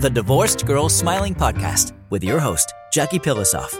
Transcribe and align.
the 0.00 0.10
Divorced 0.10 0.66
Girl 0.66 0.90
Smiling 0.90 1.34
Podcast 1.34 1.94
with 2.10 2.22
your 2.22 2.38
host, 2.38 2.74
Jackie 2.92 3.18
Pilossoph. 3.18 3.74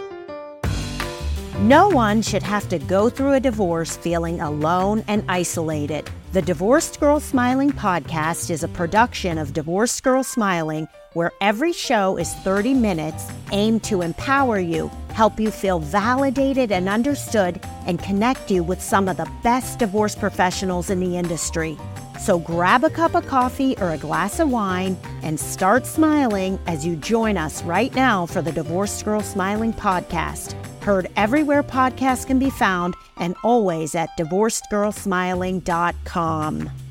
No 1.59 1.89
one 1.89 2.23
should 2.23 2.41
have 2.41 2.67
to 2.69 2.79
go 2.79 3.07
through 3.07 3.33
a 3.33 3.39
divorce 3.39 3.95
feeling 3.95 4.41
alone 4.41 5.03
and 5.07 5.23
isolated. 5.29 6.09
The 6.33 6.41
Divorced 6.41 6.99
Girl 6.99 7.19
Smiling 7.19 7.71
podcast 7.71 8.49
is 8.49 8.63
a 8.63 8.67
production 8.67 9.37
of 9.37 9.53
Divorced 9.53 10.01
Girl 10.01 10.23
Smiling, 10.23 10.87
where 11.13 11.31
every 11.39 11.71
show 11.71 12.17
is 12.17 12.33
30 12.33 12.73
minutes 12.73 13.27
aimed 13.51 13.83
to 13.83 14.01
empower 14.01 14.59
you, 14.59 14.89
help 15.17 15.39
you 15.39 15.49
feel 15.49 15.79
validated 15.79 16.71
and 16.71 16.87
understood, 16.87 17.59
and 17.87 17.97
connect 18.03 18.51
you 18.51 18.61
with 18.61 18.79
some 18.79 19.09
of 19.09 19.17
the 19.17 19.27
best 19.41 19.79
divorce 19.79 20.13
professionals 20.13 20.91
in 20.91 20.99
the 20.99 21.17
industry. 21.17 21.75
So 22.19 22.37
grab 22.37 22.83
a 22.83 22.91
cup 22.91 23.15
of 23.15 23.25
coffee 23.25 23.75
or 23.77 23.93
a 23.93 23.97
glass 23.97 24.39
of 24.39 24.51
wine 24.51 24.95
and 25.23 25.39
start 25.39 25.87
smiling 25.87 26.59
as 26.67 26.85
you 26.85 26.95
join 26.95 27.35
us 27.35 27.63
right 27.63 27.91
now 27.95 28.27
for 28.27 28.43
the 28.43 28.51
Divorced 28.51 29.05
Girl 29.05 29.21
Smiling 29.21 29.73
podcast. 29.73 30.53
Heard 30.83 31.07
everywhere 31.15 31.63
podcasts 31.63 32.27
can 32.27 32.37
be 32.37 32.51
found 32.51 32.93
and 33.17 33.35
always 33.43 33.95
at 33.95 34.15
divorcedgirlsmiling.com. 34.19 36.86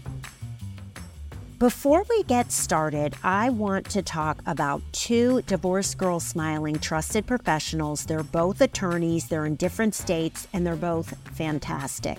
Before 1.59 2.05
we 2.11 2.23
get 2.25 2.53
started, 2.53 3.15
I 3.25 3.49
want 3.49 3.89
to 3.89 4.03
talk 4.03 4.43
about 4.45 4.83
two 4.93 5.41
Divorced 5.47 5.97
Girl 5.97 6.21
Smiling 6.21 6.79
trusted 6.79 7.27
professionals. 7.27 8.05
They're 8.05 8.23
both 8.23 8.61
attorneys, 8.61 9.29
they're 9.29 9.47
in 9.47 9.57
different 9.57 9.95
states, 9.95 10.47
and 10.53 10.67
they're 10.67 10.77
both 10.77 11.17
fantastic. 11.35 12.19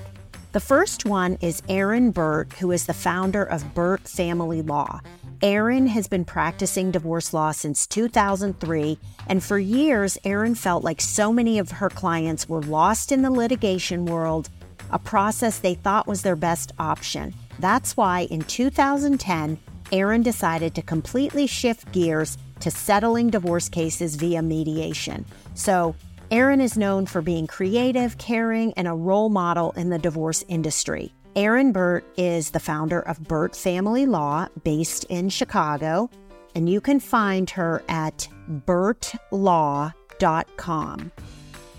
The 0.54 0.60
first 0.60 1.05
one 1.05 1.38
is 1.40 1.62
Erin 1.70 2.10
Burt, 2.10 2.52
who 2.54 2.72
is 2.72 2.88
the 2.88 2.96
founder 2.96 3.44
of 3.44 3.76
Burt 3.76 4.08
Family 4.08 4.63
Law. 4.63 5.02
Erin 5.44 5.85
has 5.85 6.08
been 6.08 6.26
practicing 6.26 6.90
divorce 6.90 7.32
law 7.32 7.52
since 7.52 7.85
2003, 7.85 8.98
and 9.27 9.44
for 9.44 9.60
years, 9.60 10.18
Erin 10.24 10.55
felt 10.55 10.84
like 10.84 10.99
so 10.99 11.32
many 11.32 11.60
of 11.60 11.70
her 11.70 11.91
clients 11.91 12.49
were 12.49 12.63
lost 12.63 13.12
in 13.12 13.22
the 13.22 13.29
litigation 13.29 14.07
world, 14.07 14.49
a 14.90 14.98
process 14.98 15.60
they 15.60 15.76
thought 15.76 16.07
was 16.07 16.24
their 16.24 16.35
best 16.35 16.72
option. 16.79 17.35
That's 17.60 17.98
why 17.98 18.27
in 18.30 18.41
2010, 18.41 19.60
Erin 19.91 20.22
decided 20.22 20.76
to 20.76 20.82
completely 20.82 21.48
shift 21.48 21.91
gears 21.91 22.38
to 22.60 22.72
settling 22.72 23.30
divorce 23.30 23.70
cases 23.70 24.16
via 24.16 24.41
mediation. 24.41 25.26
So, 25.54 25.96
Erin 26.30 26.60
is 26.60 26.78
known 26.78 27.05
for 27.05 27.22
being 27.22 27.48
creative, 27.48 28.18
caring, 28.18 28.74
and 28.74 28.85
a 28.88 28.94
role 28.94 29.30
model 29.30 29.72
in 29.72 29.90
the 29.90 29.98
divorce 29.98 30.44
industry. 30.50 31.13
Erin 31.38 31.72
Burt 31.72 32.04
is 32.18 32.52
the 32.52 32.60
founder 32.60 33.00
of 33.00 33.24
Burt 33.24 33.55
Family 33.55 34.05
Law 34.05 34.48
based 34.63 35.05
in 35.05 35.30
Chicago, 35.30 36.10
and 36.54 36.68
you 36.68 36.82
can 36.82 37.00
find 37.00 37.50
her 37.52 37.82
at 37.88 38.28
burtlaw.com. 38.66 39.94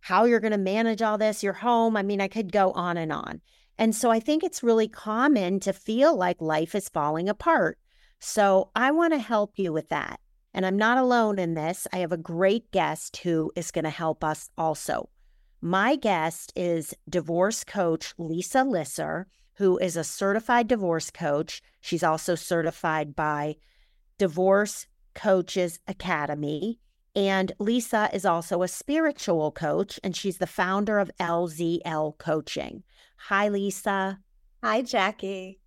how 0.00 0.24
you're 0.24 0.40
going 0.40 0.52
to 0.52 0.58
manage 0.58 1.02
all 1.02 1.18
this, 1.18 1.42
your 1.42 1.54
home. 1.54 1.96
I 1.96 2.02
mean, 2.02 2.20
I 2.20 2.28
could 2.28 2.52
go 2.52 2.72
on 2.72 2.96
and 2.96 3.12
on. 3.12 3.40
And 3.78 3.94
so 3.94 4.10
I 4.10 4.20
think 4.20 4.42
it's 4.42 4.62
really 4.62 4.88
common 4.88 5.60
to 5.60 5.72
feel 5.72 6.16
like 6.16 6.40
life 6.40 6.74
is 6.74 6.88
falling 6.88 7.28
apart. 7.28 7.78
So 8.20 8.70
I 8.74 8.90
want 8.90 9.12
to 9.12 9.18
help 9.18 9.52
you 9.56 9.72
with 9.72 9.88
that. 9.90 10.20
And 10.52 10.66
I'm 10.66 10.76
not 10.76 10.98
alone 10.98 11.38
in 11.38 11.54
this. 11.54 11.86
I 11.92 11.98
have 11.98 12.12
a 12.12 12.16
great 12.16 12.70
guest 12.72 13.18
who 13.18 13.52
is 13.54 13.70
going 13.70 13.84
to 13.84 13.90
help 13.90 14.24
us 14.24 14.50
also. 14.58 15.08
My 15.60 15.96
guest 15.96 16.52
is 16.56 16.94
divorce 17.08 17.64
coach 17.64 18.14
Lisa 18.18 18.64
Lisser, 18.64 19.26
who 19.54 19.78
is 19.78 19.96
a 19.96 20.04
certified 20.04 20.68
divorce 20.68 21.10
coach. 21.10 21.62
She's 21.80 22.02
also 22.02 22.34
certified 22.34 23.14
by 23.14 23.56
Divorce 24.18 24.86
Coaches 25.14 25.80
Academy. 25.86 26.78
And 27.18 27.50
Lisa 27.58 28.08
is 28.12 28.24
also 28.24 28.62
a 28.62 28.68
spiritual 28.68 29.50
coach, 29.50 29.98
and 30.04 30.14
she's 30.14 30.38
the 30.38 30.46
founder 30.46 31.00
of 31.00 31.10
LZL 31.18 32.16
Coaching. 32.16 32.84
Hi, 33.26 33.48
Lisa. 33.48 34.20
Hi, 34.62 34.82
Jackie. 34.82 35.58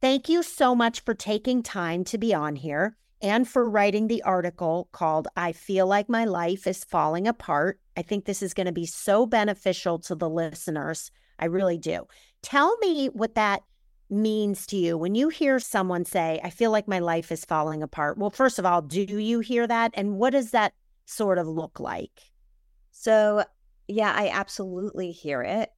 Thank 0.00 0.30
you 0.30 0.42
so 0.42 0.74
much 0.74 1.00
for 1.00 1.12
taking 1.12 1.62
time 1.62 2.02
to 2.04 2.16
be 2.16 2.32
on 2.32 2.56
here 2.56 2.96
and 3.20 3.46
for 3.46 3.68
writing 3.68 4.08
the 4.08 4.22
article 4.22 4.88
called 4.92 5.28
I 5.36 5.52
Feel 5.52 5.86
Like 5.86 6.08
My 6.08 6.24
Life 6.24 6.66
is 6.66 6.82
Falling 6.82 7.28
Apart. 7.28 7.78
I 7.94 8.00
think 8.00 8.24
this 8.24 8.40
is 8.42 8.54
going 8.54 8.64
to 8.66 8.72
be 8.72 8.86
so 8.86 9.26
beneficial 9.26 9.98
to 9.98 10.14
the 10.14 10.30
listeners. 10.30 11.10
I 11.38 11.44
really 11.44 11.76
do. 11.76 12.06
Tell 12.40 12.74
me 12.78 13.08
what 13.08 13.34
that 13.34 13.64
means 14.08 14.66
to 14.68 14.78
you 14.78 14.96
when 14.96 15.14
you 15.14 15.28
hear 15.28 15.60
someone 15.60 16.06
say, 16.06 16.40
I 16.42 16.48
feel 16.48 16.70
like 16.70 16.88
my 16.88 17.00
life 17.00 17.30
is 17.30 17.44
falling 17.44 17.82
apart. 17.82 18.16
Well, 18.16 18.30
first 18.30 18.58
of 18.58 18.64
all, 18.64 18.80
do 18.80 19.02
you 19.02 19.40
hear 19.40 19.66
that? 19.66 19.90
And 19.92 20.16
what 20.16 20.30
does 20.30 20.52
that 20.52 20.72
sort 21.06 21.38
of 21.38 21.48
look 21.48 21.80
like? 21.80 22.20
So, 22.90 23.44
yeah, 23.88 24.12
I 24.14 24.28
absolutely 24.28 25.12
hear 25.12 25.42
it. 25.42 25.70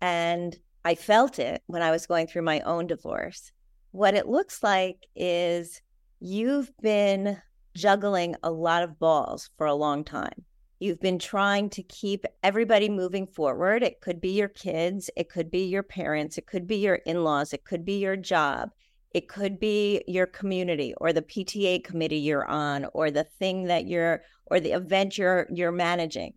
And 0.00 0.56
I 0.84 0.94
felt 0.94 1.40
it 1.40 1.62
when 1.66 1.82
I 1.82 1.90
was 1.90 2.06
going 2.06 2.28
through 2.28 2.42
my 2.42 2.60
own 2.60 2.86
divorce. 2.86 3.50
What 3.90 4.14
it 4.14 4.28
looks 4.28 4.62
like 4.62 5.06
is 5.16 5.80
you've 6.20 6.70
been 6.80 7.40
juggling 7.74 8.36
a 8.42 8.50
lot 8.50 8.82
of 8.82 8.98
balls 8.98 9.50
for 9.56 9.66
a 9.66 9.74
long 9.74 10.04
time. 10.04 10.44
You've 10.78 11.00
been 11.00 11.18
trying 11.18 11.70
to 11.70 11.82
keep 11.82 12.26
everybody 12.42 12.88
moving 12.88 13.26
forward. 13.26 13.82
It 13.82 14.00
could 14.00 14.20
be 14.20 14.30
your 14.30 14.48
kids, 14.48 15.10
it 15.16 15.30
could 15.30 15.50
be 15.50 15.64
your 15.64 15.82
parents, 15.82 16.36
it 16.36 16.46
could 16.46 16.66
be 16.66 16.76
your 16.76 16.96
in 16.96 17.24
laws, 17.24 17.52
it 17.52 17.64
could 17.64 17.84
be 17.84 17.98
your 17.98 18.16
job, 18.16 18.70
it 19.12 19.28
could 19.28 19.58
be 19.58 20.04
your 20.06 20.26
community 20.26 20.92
or 20.98 21.12
the 21.12 21.22
PTA 21.22 21.82
committee 21.82 22.18
you're 22.18 22.46
on 22.46 22.86
or 22.92 23.10
the 23.10 23.24
thing 23.24 23.64
that 23.64 23.86
you're 23.86 24.22
or 24.46 24.60
the 24.60 24.72
event 24.72 25.18
you're 25.18 25.46
you're 25.52 25.72
managing. 25.72 26.34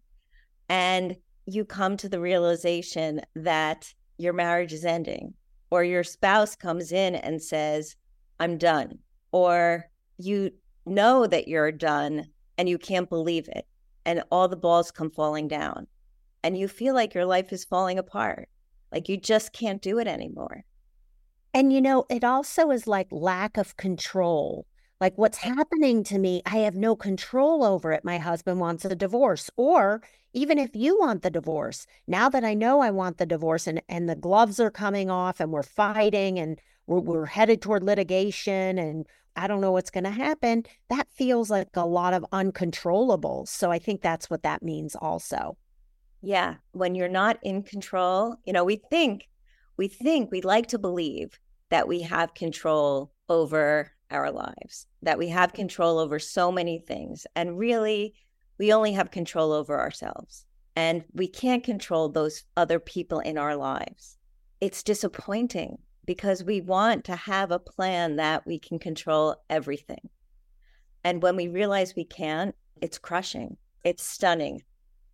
And 0.67 1.15
you 1.45 1.65
come 1.65 1.97
to 1.97 2.09
the 2.09 2.19
realization 2.19 3.21
that 3.35 3.93
your 4.17 4.33
marriage 4.33 4.73
is 4.73 4.85
ending, 4.85 5.33
or 5.71 5.83
your 5.83 6.03
spouse 6.03 6.55
comes 6.55 6.91
in 6.91 7.15
and 7.15 7.41
says, 7.41 7.95
I'm 8.39 8.57
done, 8.57 8.99
or 9.31 9.89
you 10.17 10.51
know 10.85 11.25
that 11.27 11.47
you're 11.47 11.71
done 11.71 12.27
and 12.57 12.67
you 12.67 12.77
can't 12.77 13.09
believe 13.09 13.47
it, 13.47 13.65
and 14.05 14.23
all 14.31 14.47
the 14.47 14.57
balls 14.57 14.91
come 14.91 15.09
falling 15.09 15.47
down, 15.47 15.87
and 16.43 16.57
you 16.57 16.67
feel 16.67 16.93
like 16.93 17.13
your 17.13 17.25
life 17.25 17.53
is 17.53 17.65
falling 17.65 17.97
apart, 17.97 18.49
like 18.91 19.07
you 19.07 19.17
just 19.17 19.53
can't 19.53 19.81
do 19.81 19.97
it 19.97 20.07
anymore. 20.07 20.65
And 21.53 21.73
you 21.73 21.81
know, 21.81 22.05
it 22.09 22.23
also 22.23 22.69
is 22.69 22.85
like 22.85 23.07
lack 23.11 23.57
of 23.57 23.77
control. 23.77 24.67
Like 24.99 25.17
what's 25.17 25.37
happening 25.37 26.03
to 26.05 26.19
me, 26.19 26.41
I 26.45 26.57
have 26.57 26.75
no 26.75 26.95
control 26.95 27.63
over 27.63 27.93
it. 27.93 28.03
My 28.03 28.17
husband 28.17 28.59
wants 28.59 28.83
a 28.83 28.95
divorce. 28.95 29.49
Or 29.55 30.01
even 30.33 30.59
if 30.59 30.75
you 30.75 30.99
want 30.99 31.21
the 31.21 31.29
divorce, 31.29 31.87
now 32.05 32.27
that 32.29 32.43
I 32.43 32.53
know 32.53 32.81
I 32.81 32.91
want 32.91 33.17
the 33.17 33.25
divorce 33.25 33.65
and, 33.65 33.81
and 33.87 34.09
the 34.09 34.15
gloves 34.15 34.59
are 34.59 34.69
coming 34.69 35.09
off 35.09 35.39
and 35.39 35.51
we're 35.51 35.63
fighting 35.63 36.37
and 36.37 36.59
we're, 36.85 36.99
we're 36.99 37.25
headed 37.27 37.61
toward 37.61 37.83
litigation 37.83 38.77
and 38.77 39.07
I 39.35 39.47
don't 39.47 39.61
know 39.61 39.71
what's 39.71 39.91
going 39.91 40.03
to 40.03 40.09
happen, 40.09 40.65
that 40.89 41.07
feels 41.09 41.49
like 41.49 41.69
a 41.75 41.85
lot 41.85 42.13
of 42.13 42.25
uncontrollables. 42.33 43.47
So 43.47 43.71
I 43.71 43.79
think 43.79 44.01
that's 44.01 44.29
what 44.29 44.43
that 44.43 44.61
means 44.61 44.95
also. 44.95 45.55
Yeah. 46.21 46.55
When 46.73 46.93
you're 46.93 47.07
not 47.07 47.39
in 47.41 47.63
control, 47.63 48.35
you 48.45 48.51
know, 48.51 48.65
we 48.65 48.81
think, 48.89 49.29
we 49.77 49.87
think, 49.87 50.29
we 50.29 50.41
like 50.41 50.67
to 50.67 50.77
believe 50.77 51.39
that 51.69 51.87
we 51.87 52.01
have 52.01 52.33
control 52.33 53.13
over 53.29 53.91
our 54.11 54.31
lives, 54.31 54.87
that 55.01 55.17
we 55.17 55.29
have 55.29 55.51
mm. 55.51 55.55
control 55.55 55.99
over 55.99 56.19
so 56.19 56.51
many 56.51 56.79
things. 56.79 57.25
And 57.35 57.57
really, 57.57 58.13
we 58.57 58.73
only 58.73 58.93
have 58.93 59.11
control 59.11 59.51
over 59.51 59.79
ourselves. 59.79 60.45
And 60.75 61.03
we 61.13 61.27
can't 61.27 61.63
control 61.63 62.09
those 62.09 62.43
other 62.55 62.79
people 62.79 63.19
in 63.19 63.37
our 63.37 63.55
lives. 63.55 64.17
It's 64.61 64.83
disappointing 64.83 65.77
because 66.05 66.43
we 66.43 66.61
want 66.61 67.03
to 67.05 67.15
have 67.15 67.51
a 67.51 67.59
plan 67.59 68.15
that 68.15 68.45
we 68.45 68.59
can 68.59 68.79
control 68.79 69.35
everything. 69.49 70.09
And 71.03 71.21
when 71.21 71.35
we 71.35 71.47
realize 71.47 71.95
we 71.95 72.05
can't, 72.05 72.55
it's 72.81 72.97
crushing. 72.97 73.57
It's 73.83 74.03
stunning. 74.03 74.63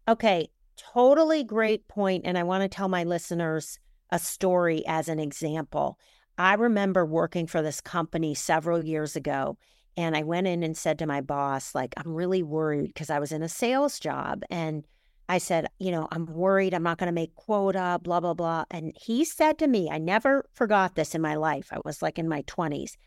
Okay, 0.07 0.49
totally 0.77 1.43
great 1.43 1.87
point. 1.87 2.23
And 2.25 2.37
I 2.37 2.43
want 2.43 2.61
to 2.61 2.67
tell 2.67 2.87
my 2.87 3.03
listeners 3.03 3.79
a 4.11 4.19
story 4.19 4.83
as 4.87 5.09
an 5.09 5.19
example. 5.19 5.97
I 6.37 6.55
remember 6.55 7.05
working 7.05 7.47
for 7.47 7.61
this 7.61 7.81
company 7.81 8.33
several 8.35 8.83
years 8.83 9.15
ago, 9.15 9.57
and 9.97 10.17
I 10.17 10.23
went 10.23 10.47
in 10.47 10.63
and 10.63 10.75
said 10.75 10.99
to 10.99 11.07
my 11.07 11.21
boss, 11.21 11.73
like, 11.73 11.93
I'm 11.97 12.13
really 12.13 12.43
worried 12.43 12.87
because 12.87 13.09
I 13.09 13.19
was 13.19 13.31
in 13.31 13.41
a 13.41 13.49
sales 13.49 13.99
job. 13.99 14.43
And 14.49 14.83
I 15.29 15.37
said, 15.37 15.67
you 15.79 15.91
know, 15.91 16.07
I'm 16.11 16.25
worried 16.25 16.73
I'm 16.73 16.83
not 16.83 16.97
going 16.97 17.07
to 17.07 17.13
make 17.13 17.35
quota, 17.35 17.99
blah, 18.03 18.19
blah, 18.19 18.33
blah. 18.33 18.65
And 18.69 18.93
he 18.99 19.23
said 19.23 19.57
to 19.59 19.67
me, 19.67 19.89
I 19.89 19.97
never 19.97 20.45
forgot 20.53 20.95
this 20.95 21.15
in 21.15 21.21
my 21.21 21.35
life. 21.35 21.69
I 21.71 21.79
was 21.85 22.01
like 22.01 22.19
in 22.19 22.27
my 22.27 22.41
20s. 22.43 22.97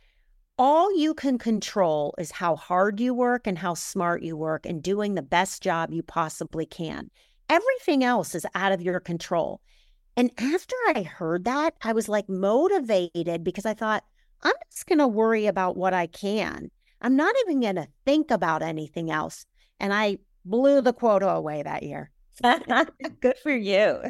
All 0.56 0.98
you 0.98 1.14
can 1.14 1.38
control 1.38 2.14
is 2.18 2.32
how 2.32 2.56
hard 2.56 2.98
you 2.98 3.14
work 3.14 3.46
and 3.46 3.58
how 3.58 3.74
smart 3.74 4.22
you 4.22 4.36
work 4.36 4.66
and 4.66 4.82
doing 4.82 5.14
the 5.14 5.22
best 5.22 5.62
job 5.62 5.92
you 5.92 6.02
possibly 6.02 6.66
can. 6.66 7.10
Everything 7.48 8.02
else 8.02 8.34
is 8.34 8.46
out 8.54 8.72
of 8.72 8.82
your 8.82 8.98
control. 8.98 9.60
And 10.18 10.32
after 10.36 10.74
I 10.96 11.02
heard 11.04 11.44
that, 11.44 11.74
I 11.80 11.92
was 11.92 12.08
like 12.08 12.28
motivated 12.28 13.44
because 13.44 13.64
I 13.64 13.72
thought, 13.72 14.02
I'm 14.42 14.52
just 14.68 14.88
going 14.88 14.98
to 14.98 15.06
worry 15.06 15.46
about 15.46 15.76
what 15.76 15.94
I 15.94 16.08
can. 16.08 16.72
I'm 17.00 17.14
not 17.14 17.36
even 17.42 17.60
going 17.60 17.76
to 17.76 17.86
think 18.04 18.32
about 18.32 18.60
anything 18.60 19.12
else. 19.12 19.46
And 19.78 19.94
I 19.94 20.18
blew 20.44 20.80
the 20.80 20.92
quota 20.92 21.28
away 21.28 21.62
that 21.62 21.84
year. 21.84 22.10
Good 23.20 23.36
for 23.44 23.52
you. 23.52 24.02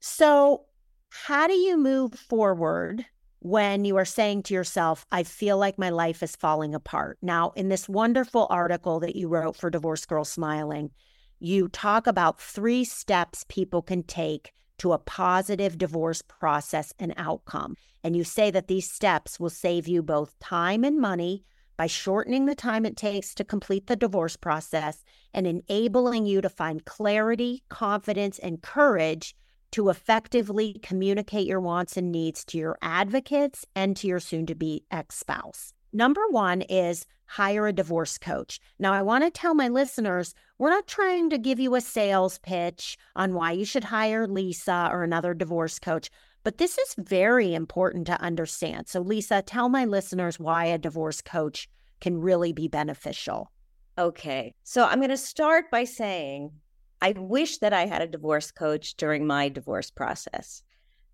so, 0.00 0.64
how 1.10 1.48
do 1.48 1.54
you 1.54 1.76
move 1.76 2.14
forward 2.14 3.04
when 3.40 3.84
you 3.84 3.98
are 3.98 4.06
saying 4.06 4.44
to 4.44 4.54
yourself, 4.54 5.04
I 5.12 5.22
feel 5.22 5.58
like 5.58 5.78
my 5.78 5.90
life 5.90 6.22
is 6.22 6.34
falling 6.34 6.74
apart? 6.74 7.18
Now, 7.20 7.52
in 7.56 7.68
this 7.68 7.90
wonderful 7.90 8.46
article 8.48 9.00
that 9.00 9.16
you 9.16 9.28
wrote 9.28 9.56
for 9.56 9.68
Divorce 9.68 10.06
Girl 10.06 10.24
Smiling, 10.24 10.92
you 11.40 11.68
talk 11.68 12.06
about 12.06 12.40
three 12.40 12.84
steps 12.84 13.44
people 13.50 13.82
can 13.82 14.02
take 14.02 14.54
to 14.78 14.92
a 14.92 14.98
positive 14.98 15.78
divorce 15.78 16.22
process 16.22 16.92
and 16.98 17.14
outcome. 17.16 17.76
And 18.02 18.16
you 18.16 18.24
say 18.24 18.50
that 18.50 18.68
these 18.68 18.90
steps 18.90 19.38
will 19.40 19.50
save 19.50 19.88
you 19.88 20.02
both 20.02 20.38
time 20.40 20.84
and 20.84 21.00
money 21.00 21.44
by 21.76 21.86
shortening 21.86 22.46
the 22.46 22.54
time 22.54 22.86
it 22.86 22.96
takes 22.96 23.34
to 23.34 23.44
complete 23.44 23.86
the 23.86 23.96
divorce 23.96 24.36
process 24.36 25.04
and 25.32 25.46
enabling 25.46 26.26
you 26.26 26.40
to 26.40 26.48
find 26.48 26.84
clarity, 26.84 27.64
confidence, 27.68 28.38
and 28.38 28.62
courage 28.62 29.34
to 29.72 29.88
effectively 29.88 30.78
communicate 30.82 31.48
your 31.48 31.60
wants 31.60 31.96
and 31.96 32.12
needs 32.12 32.44
to 32.44 32.58
your 32.58 32.78
advocates 32.80 33.66
and 33.74 33.96
to 33.96 34.06
your 34.06 34.20
soon 34.20 34.46
to 34.46 34.54
be 34.54 34.84
ex 34.90 35.16
spouse. 35.16 35.72
Number 35.92 36.28
one 36.28 36.62
is 36.62 37.06
hire 37.26 37.66
a 37.66 37.72
divorce 37.72 38.18
coach. 38.18 38.60
Now, 38.78 38.92
I 38.92 39.02
want 39.02 39.24
to 39.24 39.30
tell 39.30 39.54
my 39.54 39.68
listeners 39.68 40.34
we're 40.58 40.70
not 40.70 40.86
trying 40.86 41.30
to 41.30 41.38
give 41.38 41.58
you 41.58 41.74
a 41.74 41.80
sales 41.80 42.38
pitch 42.38 42.96
on 43.16 43.34
why 43.34 43.52
you 43.52 43.64
should 43.64 43.84
hire 43.84 44.26
Lisa 44.26 44.88
or 44.92 45.02
another 45.02 45.34
divorce 45.34 45.78
coach, 45.78 46.10
but 46.42 46.58
this 46.58 46.78
is 46.78 46.94
very 46.98 47.54
important 47.54 48.06
to 48.06 48.20
understand. 48.20 48.88
So, 48.88 49.00
Lisa, 49.00 49.42
tell 49.42 49.68
my 49.68 49.84
listeners 49.84 50.38
why 50.38 50.66
a 50.66 50.78
divorce 50.78 51.22
coach 51.22 51.68
can 52.00 52.20
really 52.20 52.52
be 52.52 52.68
beneficial. 52.68 53.50
Okay. 53.98 54.54
So, 54.62 54.84
I'm 54.84 54.98
going 54.98 55.10
to 55.10 55.16
start 55.16 55.70
by 55.70 55.84
saying 55.84 56.50
I 57.00 57.12
wish 57.12 57.58
that 57.58 57.72
I 57.72 57.86
had 57.86 58.02
a 58.02 58.06
divorce 58.06 58.50
coach 58.50 58.94
during 58.96 59.26
my 59.26 59.48
divorce 59.48 59.90
process. 59.90 60.62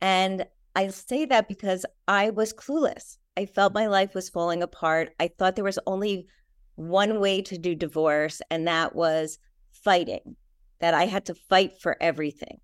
And 0.00 0.46
I 0.76 0.88
say 0.88 1.24
that 1.26 1.48
because 1.48 1.84
I 2.06 2.30
was 2.30 2.52
clueless. 2.52 3.16
I 3.36 3.46
felt 3.46 3.74
my 3.74 3.86
life 3.86 4.14
was 4.14 4.28
falling 4.28 4.62
apart. 4.62 5.14
I 5.18 5.28
thought 5.28 5.56
there 5.56 5.64
was 5.64 5.78
only 5.86 6.26
one 6.74 7.20
way 7.20 7.42
to 7.42 7.58
do 7.58 7.74
divorce, 7.74 8.42
and 8.50 8.66
that 8.66 8.94
was 8.94 9.38
fighting, 9.72 10.36
that 10.80 10.94
I 10.94 11.06
had 11.06 11.24
to 11.26 11.34
fight 11.34 11.80
for 11.80 11.96
everything. 12.00 12.60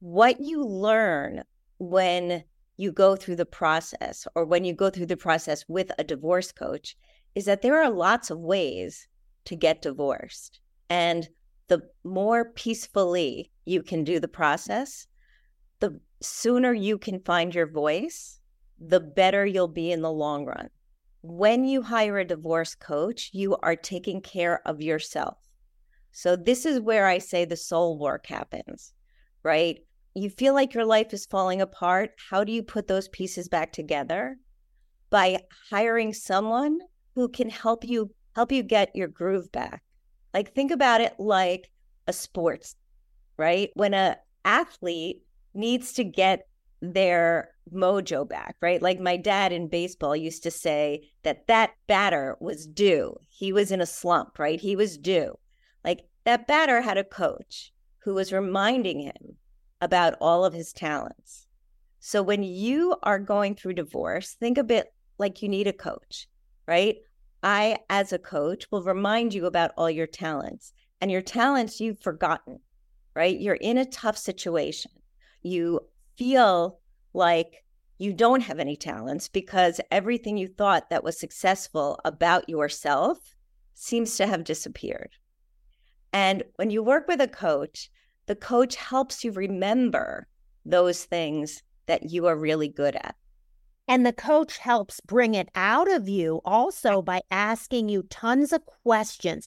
What 0.00 0.40
you 0.40 0.64
learn 0.64 1.44
when 1.78 2.44
you 2.76 2.92
go 2.92 3.16
through 3.16 3.36
the 3.36 3.46
process 3.46 4.26
or 4.34 4.44
when 4.44 4.64
you 4.64 4.74
go 4.74 4.90
through 4.90 5.06
the 5.06 5.16
process 5.16 5.64
with 5.68 5.90
a 5.98 6.04
divorce 6.04 6.52
coach 6.52 6.96
is 7.34 7.44
that 7.46 7.62
there 7.62 7.82
are 7.82 7.90
lots 7.90 8.30
of 8.30 8.38
ways 8.38 9.06
to 9.44 9.56
get 9.56 9.82
divorced. 9.82 10.60
And 10.90 11.28
the 11.68 11.82
more 12.04 12.50
peacefully 12.50 13.50
you 13.64 13.82
can 13.82 14.04
do 14.04 14.20
the 14.20 14.28
process, 14.28 15.06
the 15.80 16.00
sooner 16.20 16.72
you 16.72 16.98
can 16.98 17.20
find 17.20 17.54
your 17.54 17.66
voice, 17.66 18.40
the 18.88 19.00
better 19.00 19.46
you'll 19.46 19.68
be 19.68 19.90
in 19.90 20.02
the 20.02 20.12
long 20.12 20.44
run. 20.44 20.68
When 21.22 21.64
you 21.64 21.82
hire 21.82 22.18
a 22.18 22.24
divorce 22.24 22.74
coach, 22.74 23.30
you 23.32 23.56
are 23.62 23.76
taking 23.76 24.20
care 24.20 24.60
of 24.66 24.82
yourself. 24.82 25.38
So, 26.12 26.36
this 26.36 26.66
is 26.66 26.80
where 26.80 27.06
I 27.06 27.18
say 27.18 27.44
the 27.44 27.56
soul 27.56 27.98
work 27.98 28.26
happens, 28.26 28.92
right? 29.42 29.78
You 30.14 30.30
feel 30.30 30.54
like 30.54 30.74
your 30.74 30.84
life 30.84 31.12
is 31.12 31.26
falling 31.26 31.60
apart. 31.60 32.10
How 32.30 32.44
do 32.44 32.52
you 32.52 32.62
put 32.62 32.86
those 32.86 33.08
pieces 33.08 33.48
back 33.48 33.72
together? 33.72 34.36
By 35.10 35.40
hiring 35.70 36.12
someone 36.12 36.78
who 37.14 37.28
can 37.28 37.50
help 37.50 37.84
you 37.84 38.14
help 38.34 38.52
you 38.52 38.62
get 38.62 38.94
your 38.94 39.08
groove 39.08 39.50
back. 39.50 39.82
Like 40.32 40.54
think 40.54 40.70
about 40.70 41.00
it 41.00 41.14
like 41.18 41.70
a 42.06 42.12
sports, 42.12 42.76
right? 43.36 43.70
When 43.74 43.94
a 43.94 44.18
athlete 44.44 45.22
needs 45.54 45.92
to 45.94 46.04
get 46.04 46.46
their 46.92 47.50
mojo 47.72 48.28
back, 48.28 48.56
right? 48.60 48.82
Like 48.82 49.00
my 49.00 49.16
dad 49.16 49.52
in 49.52 49.68
baseball 49.68 50.14
used 50.14 50.42
to 50.42 50.50
say 50.50 51.10
that 51.22 51.46
that 51.46 51.72
batter 51.86 52.36
was 52.40 52.66
due. 52.66 53.16
He 53.28 53.52
was 53.52 53.70
in 53.70 53.80
a 53.80 53.86
slump, 53.86 54.38
right? 54.38 54.60
He 54.60 54.76
was 54.76 54.98
due. 54.98 55.38
Like 55.84 56.02
that 56.24 56.46
batter 56.46 56.80
had 56.82 56.98
a 56.98 57.04
coach 57.04 57.72
who 57.98 58.14
was 58.14 58.32
reminding 58.32 59.00
him 59.00 59.36
about 59.80 60.14
all 60.20 60.44
of 60.44 60.54
his 60.54 60.72
talents. 60.72 61.46
So 62.00 62.22
when 62.22 62.42
you 62.42 62.96
are 63.02 63.18
going 63.18 63.54
through 63.54 63.74
divorce, 63.74 64.34
think 64.34 64.58
a 64.58 64.64
bit 64.64 64.92
like 65.18 65.42
you 65.42 65.48
need 65.48 65.66
a 65.66 65.72
coach, 65.72 66.28
right? 66.66 66.96
I, 67.42 67.78
as 67.88 68.12
a 68.12 68.18
coach, 68.18 68.70
will 68.70 68.82
remind 68.82 69.34
you 69.34 69.46
about 69.46 69.72
all 69.76 69.90
your 69.90 70.06
talents 70.06 70.72
and 71.00 71.10
your 71.10 71.22
talents 71.22 71.80
you've 71.80 72.00
forgotten, 72.00 72.60
right? 73.14 73.38
You're 73.38 73.54
in 73.54 73.78
a 73.78 73.84
tough 73.84 74.16
situation. 74.16 74.90
You 75.42 75.80
feel 76.16 76.80
like 77.12 77.64
you 77.98 78.12
don't 78.12 78.42
have 78.42 78.58
any 78.58 78.76
talents 78.76 79.28
because 79.28 79.80
everything 79.90 80.36
you 80.36 80.48
thought 80.48 80.90
that 80.90 81.04
was 81.04 81.18
successful 81.18 81.98
about 82.04 82.48
yourself 82.48 83.34
seems 83.74 84.16
to 84.16 84.26
have 84.26 84.44
disappeared. 84.44 85.10
And 86.12 86.42
when 86.56 86.70
you 86.70 86.82
work 86.82 87.08
with 87.08 87.20
a 87.20 87.28
coach, 87.28 87.90
the 88.26 88.36
coach 88.36 88.76
helps 88.76 89.24
you 89.24 89.32
remember 89.32 90.26
those 90.64 91.04
things 91.04 91.62
that 91.86 92.10
you 92.10 92.26
are 92.26 92.36
really 92.36 92.68
good 92.68 92.96
at. 92.96 93.16
And 93.86 94.06
the 94.06 94.12
coach 94.12 94.58
helps 94.58 95.00
bring 95.00 95.34
it 95.34 95.50
out 95.54 95.92
of 95.92 96.08
you 96.08 96.40
also 96.44 97.02
by 97.02 97.20
asking 97.30 97.90
you 97.90 98.04
tons 98.04 98.52
of 98.52 98.64
questions. 98.64 99.46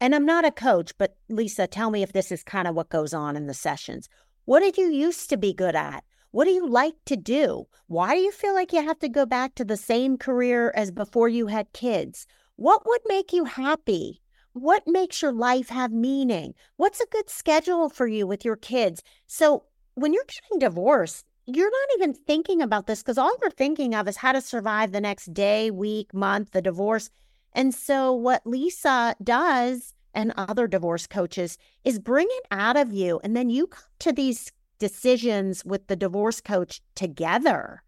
And 0.00 0.14
I'm 0.14 0.24
not 0.24 0.46
a 0.46 0.50
coach, 0.50 0.92
but 0.96 1.16
Lisa, 1.28 1.66
tell 1.66 1.90
me 1.90 2.02
if 2.02 2.12
this 2.12 2.32
is 2.32 2.42
kind 2.42 2.66
of 2.66 2.74
what 2.74 2.88
goes 2.88 3.12
on 3.12 3.36
in 3.36 3.46
the 3.46 3.54
sessions. 3.54 4.08
What 4.48 4.60
did 4.60 4.78
you 4.78 4.90
used 4.90 5.28
to 5.28 5.36
be 5.36 5.52
good 5.52 5.76
at? 5.76 6.04
What 6.30 6.46
do 6.46 6.52
you 6.52 6.66
like 6.66 6.94
to 7.04 7.16
do? 7.16 7.66
Why 7.86 8.14
do 8.14 8.22
you 8.22 8.32
feel 8.32 8.54
like 8.54 8.72
you 8.72 8.82
have 8.82 8.98
to 9.00 9.08
go 9.10 9.26
back 9.26 9.54
to 9.56 9.62
the 9.62 9.76
same 9.76 10.16
career 10.16 10.72
as 10.74 10.90
before 10.90 11.28
you 11.28 11.48
had 11.48 11.74
kids? 11.74 12.26
What 12.56 12.86
would 12.86 13.02
make 13.04 13.30
you 13.30 13.44
happy? 13.44 14.22
What 14.54 14.84
makes 14.86 15.20
your 15.20 15.32
life 15.32 15.68
have 15.68 15.92
meaning? 15.92 16.54
What's 16.78 16.98
a 16.98 17.06
good 17.12 17.28
schedule 17.28 17.90
for 17.90 18.06
you 18.06 18.26
with 18.26 18.42
your 18.42 18.56
kids? 18.56 19.02
So, 19.26 19.64
when 19.96 20.14
you're 20.14 20.24
getting 20.24 20.60
divorced, 20.60 21.26
you're 21.44 21.70
not 21.70 21.88
even 21.98 22.14
thinking 22.14 22.62
about 22.62 22.86
this 22.86 23.02
because 23.02 23.18
all 23.18 23.36
you're 23.42 23.50
thinking 23.50 23.94
of 23.94 24.08
is 24.08 24.16
how 24.16 24.32
to 24.32 24.40
survive 24.40 24.92
the 24.92 25.02
next 25.02 25.34
day, 25.34 25.70
week, 25.70 26.14
month, 26.14 26.52
the 26.52 26.62
divorce. 26.62 27.10
And 27.52 27.74
so, 27.74 28.14
what 28.14 28.46
Lisa 28.46 29.14
does 29.22 29.92
and 30.14 30.32
other 30.36 30.66
divorce 30.66 31.06
coaches 31.06 31.58
is 31.84 31.98
bring 31.98 32.26
it 32.30 32.46
out 32.50 32.76
of 32.76 32.92
you. 32.92 33.20
And 33.22 33.36
then 33.36 33.50
you 33.50 33.66
come 33.66 33.84
to 34.00 34.12
these 34.12 34.52
decisions 34.78 35.64
with 35.64 35.86
the 35.86 35.96
divorce 35.96 36.40
coach 36.40 36.80
together. 36.94 37.82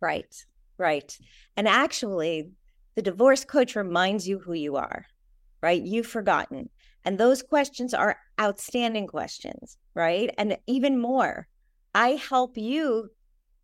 Right, 0.00 0.44
right. 0.78 1.16
And 1.56 1.66
actually, 1.66 2.50
the 2.94 3.02
divorce 3.02 3.44
coach 3.44 3.74
reminds 3.76 4.28
you 4.28 4.38
who 4.38 4.52
you 4.52 4.76
are, 4.76 5.06
right? 5.62 5.82
You've 5.82 6.06
forgotten. 6.06 6.68
And 7.04 7.18
those 7.18 7.42
questions 7.42 7.92
are 7.92 8.18
outstanding 8.40 9.06
questions, 9.06 9.76
right? 9.94 10.32
And 10.38 10.56
even 10.66 11.00
more, 11.00 11.48
I 11.94 12.10
help 12.10 12.56
you 12.56 13.10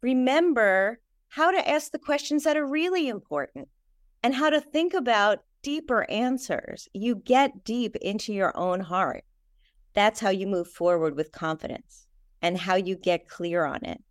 remember 0.03 1.01
how 1.29 1.51
to 1.51 1.69
ask 1.69 1.93
the 1.93 1.99
questions 1.99 2.45
that 2.45 2.57
are 2.57 2.67
really 2.67 3.09
important 3.09 3.69
and 4.23 4.35
how 4.35 4.51
to 4.51 4.61
think 4.61 4.95
about 4.95 5.41
deeper 5.63 6.09
answers. 6.11 6.89
You 6.93 7.17
get 7.17 7.65
deep 7.65 7.97
into 7.97 8.33
your 8.33 8.57
own 8.57 8.81
heart. 8.81 9.25
That's 9.95 10.21
how 10.21 10.31
you 10.31 10.47
move 10.47 10.69
forward 10.69 11.17
with 11.17 11.33
confidence 11.33 12.07
and 12.43 12.57
how 12.57 12.77
you 12.77 12.97
get 12.97 13.29
clear 13.29 13.65
on 13.65 13.85
it. 13.85 14.03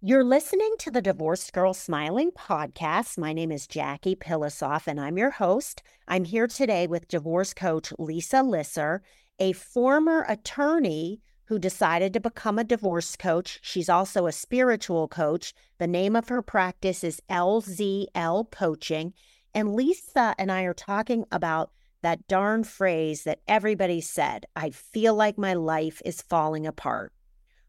You're 0.00 0.24
listening 0.24 0.76
to 0.78 0.92
the 0.92 1.02
Divorced 1.02 1.52
Girl 1.52 1.74
Smiling 1.74 2.30
podcast. 2.30 3.18
My 3.18 3.32
name 3.32 3.50
is 3.50 3.66
Jackie 3.66 4.14
Pilossoph, 4.14 4.86
and 4.86 5.00
I'm 5.00 5.18
your 5.18 5.32
host. 5.32 5.82
I'm 6.06 6.24
here 6.24 6.46
today 6.46 6.86
with 6.86 7.08
divorce 7.08 7.52
coach 7.52 7.92
Lisa 7.98 8.42
Lisser, 8.42 9.02
a 9.40 9.52
former 9.52 10.24
attorney 10.28 11.20
who 11.46 11.58
decided 11.58 12.12
to 12.12 12.20
become 12.20 12.58
a 12.58 12.64
divorce 12.64 13.16
coach. 13.16 13.58
She's 13.62 13.88
also 13.88 14.26
a 14.26 14.32
spiritual 14.32 15.08
coach. 15.08 15.52
The 15.78 15.86
name 15.86 16.14
of 16.14 16.28
her 16.28 16.42
practice 16.42 17.02
is 17.02 17.22
LZL 17.28 18.50
Coaching. 18.52 19.14
And 19.54 19.74
Lisa 19.74 20.34
and 20.38 20.52
I 20.52 20.62
are 20.62 20.74
talking 20.74 21.24
about 21.32 21.70
that 22.02 22.26
darn 22.28 22.64
phrase 22.64 23.24
that 23.24 23.40
everybody 23.48 24.00
said 24.00 24.46
I 24.54 24.70
feel 24.70 25.14
like 25.14 25.38
my 25.38 25.54
life 25.54 26.00
is 26.04 26.22
falling 26.22 26.66
apart. 26.66 27.12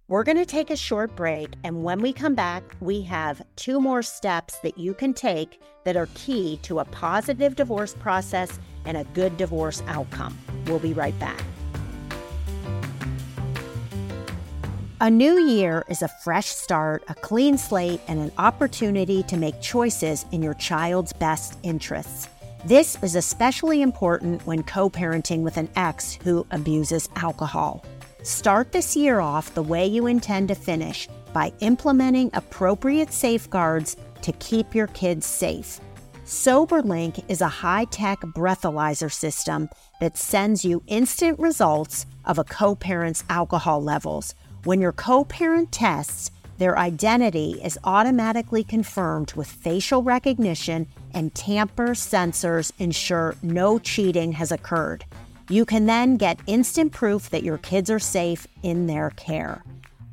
We're 0.08 0.24
going 0.24 0.38
to 0.38 0.46
take 0.46 0.72
a 0.72 0.76
short 0.76 1.16
break, 1.16 1.54
and 1.64 1.84
when 1.84 2.02
we 2.02 2.14
come 2.14 2.34
back, 2.34 2.64
we 2.80 3.02
have 3.04 3.44
two 3.56 3.80
more 3.80 4.02
steps 4.02 4.58
that 4.64 4.76
you 4.76 4.96
can 4.96 5.14
take 5.14 5.62
that 5.84 5.96
are 5.96 6.10
key 6.16 6.58
to 6.64 6.80
a 6.80 6.86
positive 6.86 7.56
divorce 7.56 7.94
process 7.94 8.60
and 8.86 8.98
a 8.98 9.04
good 9.14 9.38
divorce 9.38 9.84
outcome. 9.86 10.36
We'll 10.66 10.80
be 10.80 10.94
right 10.94 11.18
back. 11.20 11.44
A 15.02 15.10
new 15.10 15.40
year 15.40 15.86
is 15.88 16.02
a 16.02 16.10
fresh 16.10 16.48
start, 16.48 17.06
a 17.08 17.16
clean 17.16 17.58
slate, 17.58 18.02
and 18.10 18.20
an 18.20 18.34
opportunity 18.38 19.24
to 19.24 19.38
make 19.38 19.62
choices 19.62 20.26
in 20.34 20.44
your 20.44 20.56
child's 20.56 21.14
best 21.14 21.58
interests. 21.64 22.28
This 22.66 23.02
is 23.02 23.16
especially 23.16 23.82
important 23.82 24.46
when 24.46 24.62
co 24.62 24.90
parenting 24.90 25.42
with 25.42 25.56
an 25.56 25.70
ex 25.78 26.20
who 26.22 26.46
abuses 26.52 27.08
alcohol. 27.16 27.86
Start 28.24 28.74
this 28.74 28.98
year 28.98 29.22
off 29.22 29.54
the 29.54 29.64
way 29.64 29.88
you 29.88 30.06
intend 30.06 30.50
to 30.50 30.56
finish 30.56 31.08
by 31.32 31.54
implementing 31.62 32.30
appropriate 32.34 33.14
safeguards 33.14 33.96
to 34.22 34.34
keep 34.34 34.76
your 34.76 34.88
kids 34.88 35.26
safe. 35.26 35.80
SoberLink 36.26 37.24
is 37.30 37.40
a 37.40 37.48
high 37.48 37.86
tech 37.86 38.20
breathalyzer 38.20 39.14
system 39.14 39.70
that 40.02 40.18
sends 40.18 40.66
you 40.66 40.84
instant 40.88 41.40
results 41.40 42.06
of 42.26 42.38
a 42.38 42.44
co 42.44 42.76
parent's 42.76 43.24
alcohol 43.30 43.82
levels. 43.82 44.36
When 44.66 44.82
your 44.82 44.92
co 44.92 45.24
parent 45.24 45.72
tests, 45.72 46.32
their 46.58 46.78
identity 46.78 47.62
is 47.64 47.80
automatically 47.86 48.66
confirmed 48.66 49.32
with 49.34 49.48
facial 49.48 50.04
recognition, 50.04 50.88
and 51.14 51.34
tamper 51.34 51.92
sensors 51.92 52.74
ensure 52.78 53.36
no 53.42 53.80
cheating 53.80 54.34
has 54.34 54.52
occurred. 54.52 55.06
You 55.50 55.64
can 55.64 55.86
then 55.86 56.18
get 56.18 56.42
instant 56.46 56.92
proof 56.92 57.30
that 57.30 57.44
your 57.44 57.58
kids 57.60 57.90
are 57.90 58.00
safe 58.00 58.46
in 58.62 58.88
their 58.88 59.12
care. 59.12 59.64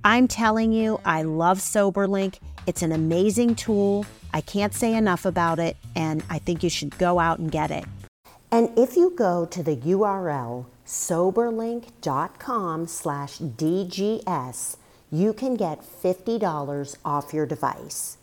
I'm 0.04 0.28
telling 0.28 0.72
you, 0.72 1.00
I 1.04 1.22
love 1.22 1.58
SoberLink. 1.58 2.38
It's 2.68 2.82
an 2.82 2.92
amazing 2.92 3.56
tool. 3.56 4.06
I 4.32 4.42
can't 4.42 4.72
say 4.72 4.94
enough 4.94 5.24
about 5.24 5.58
it, 5.58 5.76
and 5.96 6.22
I 6.30 6.38
think 6.38 6.62
you 6.62 6.70
should 6.70 6.96
go 6.98 7.18
out 7.18 7.40
and 7.40 7.50
get 7.50 7.72
it. 7.72 7.84
And 8.52 8.70
if 8.78 8.96
you 8.96 9.10
go 9.10 9.44
to 9.46 9.62
the 9.64 9.76
URL 9.76 10.66
soberlink.com 10.86 12.86
slash 12.86 13.38
DGS, 13.38 14.76
you 15.10 15.32
can 15.32 15.54
get 15.54 15.82
$50 15.82 16.96
off 17.04 17.34
your 17.34 17.46
device. 17.46 18.18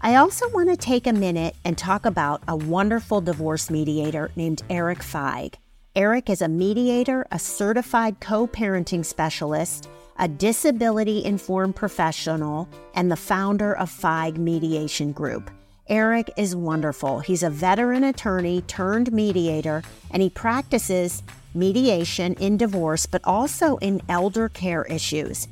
I 0.00 0.14
also 0.14 0.48
want 0.50 0.68
to 0.68 0.76
take 0.76 1.06
a 1.06 1.12
minute 1.12 1.56
and 1.64 1.76
talk 1.76 2.06
about 2.06 2.42
a 2.46 2.56
wonderful 2.56 3.20
divorce 3.20 3.68
mediator 3.68 4.30
named 4.36 4.62
Eric 4.70 5.00
Feig. 5.00 5.54
Eric 5.96 6.30
is 6.30 6.40
a 6.40 6.48
mediator, 6.48 7.26
a 7.32 7.38
certified 7.38 8.20
co 8.20 8.46
parenting 8.46 9.04
specialist, 9.04 9.88
a 10.16 10.28
disability 10.28 11.24
informed 11.24 11.74
professional, 11.74 12.68
and 12.94 13.10
the 13.10 13.16
founder 13.16 13.76
of 13.76 13.90
Feig 13.90 14.36
Mediation 14.36 15.10
Group. 15.10 15.50
Eric 15.88 16.30
is 16.36 16.54
wonderful. 16.54 17.18
He's 17.18 17.42
a 17.42 17.50
veteran 17.50 18.04
attorney 18.04 18.62
turned 18.62 19.10
mediator, 19.10 19.82
and 20.10 20.22
he 20.22 20.30
practices 20.30 21.22
mediation 21.54 22.34
in 22.34 22.56
divorce, 22.56 23.06
but 23.06 23.20
also 23.24 23.76
in 23.78 24.02
elder 24.08 24.48
care 24.48 24.84
issues. 24.84 25.48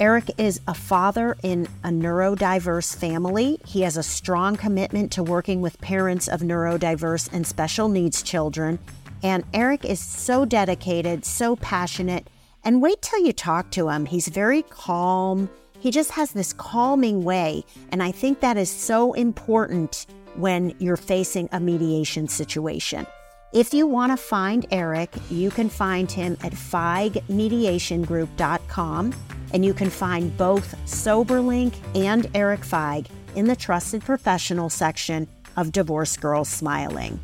Eric 0.00 0.30
is 0.38 0.60
a 0.66 0.74
father 0.74 1.36
in 1.42 1.68
a 1.84 1.88
neurodiverse 1.88 2.96
family. 2.96 3.60
He 3.64 3.82
has 3.82 3.96
a 3.96 4.02
strong 4.02 4.56
commitment 4.56 5.12
to 5.12 5.22
working 5.22 5.60
with 5.60 5.80
parents 5.80 6.28
of 6.28 6.40
neurodiverse 6.40 7.32
and 7.32 7.46
special 7.46 7.88
needs 7.88 8.22
children 8.22 8.78
and 9.24 9.42
Eric 9.54 9.86
is 9.86 10.00
so 10.00 10.44
dedicated, 10.44 11.24
so 11.24 11.56
passionate. 11.56 12.28
And 12.62 12.82
wait 12.82 13.00
till 13.00 13.20
you 13.20 13.32
talk 13.32 13.70
to 13.70 13.88
him. 13.88 14.04
He's 14.04 14.28
very 14.28 14.62
calm. 14.62 15.48
He 15.80 15.90
just 15.90 16.10
has 16.10 16.32
this 16.32 16.52
calming 16.52 17.24
way. 17.24 17.64
And 17.90 18.02
I 18.02 18.12
think 18.12 18.40
that 18.40 18.58
is 18.58 18.68
so 18.68 19.14
important 19.14 20.04
when 20.36 20.74
you're 20.78 20.98
facing 20.98 21.48
a 21.52 21.58
mediation 21.58 22.28
situation. 22.28 23.06
If 23.54 23.72
you 23.72 23.86
want 23.86 24.10
to 24.10 24.16
find 24.16 24.66
Eric, 24.72 25.14
you 25.30 25.48
can 25.48 25.68
find 25.68 26.10
him 26.10 26.36
at 26.42 26.50
feigmediationgroup.com 26.50 29.14
and 29.52 29.64
you 29.64 29.72
can 29.72 29.90
find 29.90 30.36
both 30.36 30.74
SoberLink 30.86 31.76
and 31.94 32.28
Eric 32.34 32.62
Feig 32.62 33.06
in 33.36 33.46
the 33.46 33.54
Trusted 33.54 34.02
Professional 34.02 34.68
section 34.68 35.28
of 35.56 35.70
Divorce 35.70 36.16
Girls 36.16 36.48
Smiling. 36.48 37.20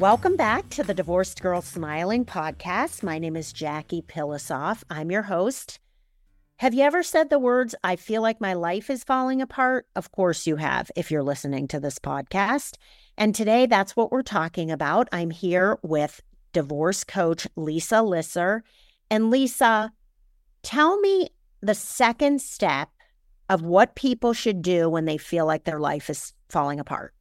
Welcome 0.00 0.34
back 0.34 0.68
to 0.70 0.82
the 0.82 0.92
Divorced 0.92 1.40
Girl 1.40 1.62
Smiling 1.62 2.24
podcast. 2.24 3.04
My 3.04 3.20
name 3.20 3.36
is 3.36 3.52
Jackie 3.52 4.02
Pilossoph. 4.02 4.82
I'm 4.90 5.12
your 5.12 5.22
host. 5.22 5.78
Have 6.58 6.74
you 6.74 6.82
ever 6.82 7.04
said 7.04 7.30
the 7.30 7.38
words, 7.38 7.76
I 7.84 7.94
feel 7.94 8.22
like 8.22 8.40
my 8.40 8.54
life 8.54 8.90
is 8.90 9.04
falling 9.04 9.40
apart? 9.40 9.86
Of 9.94 10.10
course 10.10 10.48
you 10.48 10.56
have, 10.56 10.90
if 10.96 11.12
you're 11.12 11.22
listening 11.22 11.68
to 11.68 11.78
this 11.78 12.00
podcast. 12.00 12.76
And 13.16 13.34
today, 13.34 13.66
that's 13.66 13.94
what 13.96 14.10
we're 14.10 14.22
talking 14.22 14.70
about. 14.70 15.08
I'm 15.12 15.30
here 15.30 15.78
with 15.82 16.20
divorce 16.52 17.04
coach 17.04 17.46
Lisa 17.56 18.02
Lisser. 18.02 18.64
And 19.10 19.30
Lisa, 19.30 19.92
tell 20.62 20.98
me 21.00 21.28
the 21.60 21.74
second 21.74 22.40
step 22.40 22.88
of 23.48 23.62
what 23.62 23.94
people 23.94 24.32
should 24.32 24.62
do 24.62 24.88
when 24.88 25.04
they 25.04 25.18
feel 25.18 25.46
like 25.46 25.64
their 25.64 25.80
life 25.80 26.08
is 26.10 26.32
falling 26.48 26.80
apart. 26.80 27.14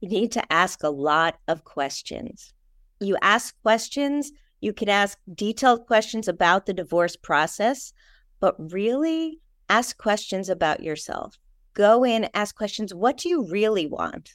You 0.00 0.08
need 0.08 0.32
to 0.32 0.52
ask 0.52 0.82
a 0.82 0.90
lot 0.90 1.38
of 1.48 1.64
questions. 1.64 2.52
You 3.00 3.16
ask 3.22 3.54
questions, 3.62 4.32
you 4.60 4.72
can 4.72 4.88
ask 4.88 5.18
detailed 5.34 5.86
questions 5.86 6.28
about 6.28 6.66
the 6.66 6.74
divorce 6.74 7.16
process, 7.16 7.92
but 8.40 8.54
really 8.72 9.40
ask 9.68 9.96
questions 9.96 10.48
about 10.48 10.82
yourself. 10.82 11.38
Go 11.72 12.04
in, 12.04 12.28
ask 12.34 12.54
questions. 12.54 12.94
What 12.94 13.16
do 13.16 13.28
you 13.28 13.46
really 13.46 13.86
want? 13.86 14.34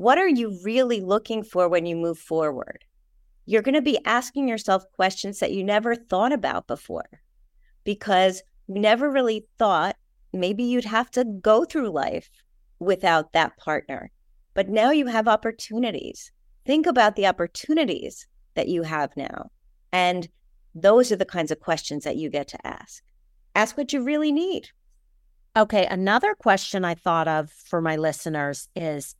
What 0.00 0.16
are 0.16 0.30
you 0.30 0.58
really 0.64 1.02
looking 1.02 1.44
for 1.44 1.68
when 1.68 1.84
you 1.84 1.94
move 1.94 2.18
forward? 2.18 2.86
You're 3.44 3.60
going 3.60 3.74
to 3.74 3.82
be 3.82 4.02
asking 4.06 4.48
yourself 4.48 4.82
questions 4.94 5.40
that 5.40 5.52
you 5.52 5.62
never 5.62 5.94
thought 5.94 6.32
about 6.32 6.66
before 6.66 7.20
because 7.84 8.42
you 8.66 8.80
never 8.80 9.10
really 9.10 9.44
thought 9.58 9.96
maybe 10.32 10.62
you'd 10.62 10.86
have 10.86 11.10
to 11.10 11.26
go 11.42 11.66
through 11.66 11.90
life 11.90 12.30
without 12.78 13.34
that 13.34 13.58
partner. 13.58 14.10
But 14.54 14.70
now 14.70 14.90
you 14.90 15.04
have 15.04 15.28
opportunities. 15.28 16.32
Think 16.64 16.86
about 16.86 17.14
the 17.14 17.26
opportunities 17.26 18.26
that 18.54 18.68
you 18.68 18.84
have 18.84 19.14
now. 19.18 19.50
And 19.92 20.30
those 20.74 21.12
are 21.12 21.16
the 21.16 21.26
kinds 21.26 21.50
of 21.50 21.60
questions 21.60 22.04
that 22.04 22.16
you 22.16 22.30
get 22.30 22.48
to 22.48 22.66
ask. 22.66 23.02
Ask 23.54 23.76
what 23.76 23.92
you 23.92 24.02
really 24.02 24.32
need. 24.32 24.70
Okay. 25.58 25.84
Another 25.84 26.34
question 26.34 26.86
I 26.86 26.94
thought 26.94 27.28
of 27.28 27.50
for 27.50 27.82
my 27.82 27.96
listeners 27.96 28.70
is 28.74 29.14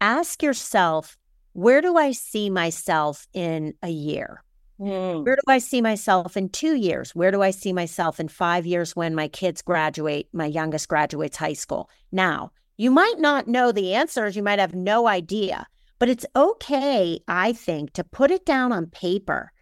ask 0.00 0.42
yourself, 0.42 1.16
where 1.52 1.80
do 1.80 1.96
I 1.96 2.12
see 2.12 2.50
myself 2.50 3.26
in 3.32 3.74
a 3.82 3.88
year? 3.88 4.42
Mm. 4.80 5.24
Where 5.24 5.36
do 5.36 5.42
I 5.46 5.58
see 5.58 5.82
myself 5.82 6.36
in 6.36 6.48
two 6.48 6.74
years? 6.74 7.14
Where 7.14 7.30
do 7.30 7.42
I 7.42 7.50
see 7.50 7.72
myself 7.72 8.18
in 8.18 8.28
five 8.28 8.64
years 8.64 8.96
when 8.96 9.14
my 9.14 9.28
kids 9.28 9.60
graduate? 9.60 10.28
My 10.32 10.46
youngest 10.46 10.88
graduates 10.88 11.36
high 11.36 11.52
school. 11.52 11.90
Now, 12.10 12.52
you 12.78 12.90
might 12.90 13.18
not 13.18 13.46
know 13.46 13.72
the 13.72 13.94
answers, 13.94 14.36
you 14.36 14.42
might 14.42 14.58
have 14.58 14.74
no 14.74 15.06
idea, 15.06 15.66
but 15.98 16.08
it's 16.08 16.24
okay, 16.34 17.20
I 17.28 17.52
think, 17.52 17.92
to 17.92 18.04
put 18.04 18.30
it 18.30 18.46
down 18.46 18.72
on 18.72 18.86
paper. 18.86 19.52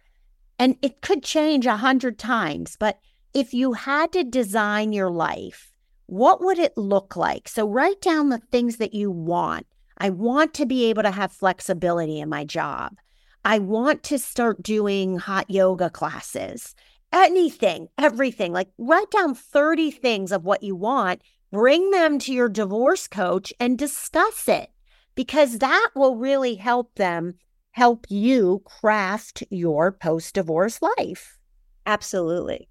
And 0.57 0.77
it 0.81 1.01
could 1.01 1.21
change 1.21 1.65
a 1.65 1.75
hundred 1.75 2.17
times, 2.17 2.77
but 2.79 2.97
if 3.33 3.53
you 3.53 3.73
had 3.73 4.13
to 4.13 4.23
design 4.23 4.93
your 4.93 5.09
life, 5.09 5.71
what 6.05 6.41
would 6.41 6.59
it 6.59 6.77
look 6.77 7.15
like? 7.15 7.49
So 7.49 7.67
write 7.67 8.01
down 8.01 8.29
the 8.29 8.41
things 8.51 8.77
that 8.77 8.93
you 8.93 9.11
want. 9.11 9.67
I 9.99 10.09
want 10.09 10.53
to 10.55 10.65
be 10.65 10.85
able 10.85 11.03
to 11.03 11.11
have 11.11 11.31
flexibility 11.31 12.19
in 12.19 12.29
my 12.29 12.45
job. 12.45 12.97
I 13.43 13.59
want 13.59 14.03
to 14.03 14.19
start 14.19 14.63
doing 14.63 15.17
hot 15.17 15.49
yoga 15.49 15.89
classes. 15.89 16.75
Anything, 17.11 17.87
everything. 17.97 18.53
Like 18.53 18.69
write 18.77 19.11
down 19.11 19.35
30 19.35 19.91
things 19.91 20.31
of 20.31 20.45
what 20.45 20.63
you 20.63 20.75
want, 20.75 21.21
bring 21.51 21.91
them 21.91 22.19
to 22.19 22.33
your 22.33 22.49
divorce 22.49 23.07
coach 23.07 23.51
and 23.59 23.77
discuss 23.77 24.47
it 24.47 24.69
because 25.15 25.59
that 25.59 25.89
will 25.95 26.15
really 26.15 26.55
help 26.55 26.95
them 26.95 27.33
help 27.71 28.05
you 28.09 28.61
craft 28.65 29.43
your 29.49 29.91
post 29.91 30.35
divorce 30.35 30.81
life. 30.81 31.37
Absolutely. 31.85 32.69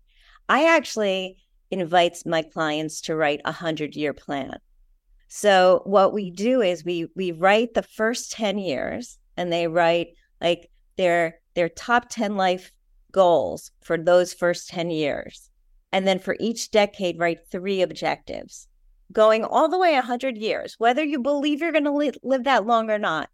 I 0.48 0.64
actually 0.64 1.36
invite 1.70 2.18
my 2.24 2.42
clients 2.42 3.02
to 3.02 3.16
write 3.16 3.40
a 3.44 3.52
100 3.52 3.96
year 3.96 4.14
plan. 4.14 4.58
So 5.28 5.82
what 5.84 6.14
we 6.14 6.30
do 6.30 6.62
is 6.62 6.84
we 6.84 7.06
we 7.14 7.32
write 7.32 7.74
the 7.74 7.82
first 7.82 8.32
10 8.32 8.58
years 8.58 9.18
and 9.36 9.52
they 9.52 9.68
write 9.68 10.08
like 10.40 10.70
their 10.96 11.38
their 11.54 11.68
top 11.68 12.08
10 12.08 12.36
life 12.36 12.72
goals 13.12 13.70
for 13.82 13.98
those 13.98 14.32
first 14.32 14.68
10 14.70 14.90
years. 14.90 15.50
And 15.92 16.06
then 16.06 16.18
for 16.18 16.36
each 16.40 16.70
decade 16.70 17.18
write 17.18 17.40
three 17.50 17.82
objectives. 17.82 18.68
Going 19.12 19.44
all 19.44 19.68
the 19.68 19.78
way 19.78 19.94
100 19.94 20.36
years, 20.36 20.74
whether 20.78 21.02
you 21.02 21.20
believe 21.20 21.60
you're 21.60 21.72
going 21.72 21.84
to 21.84 21.92
li- 21.92 22.12
live 22.22 22.44
that 22.44 22.66
long 22.66 22.90
or 22.90 22.98
not. 22.98 23.30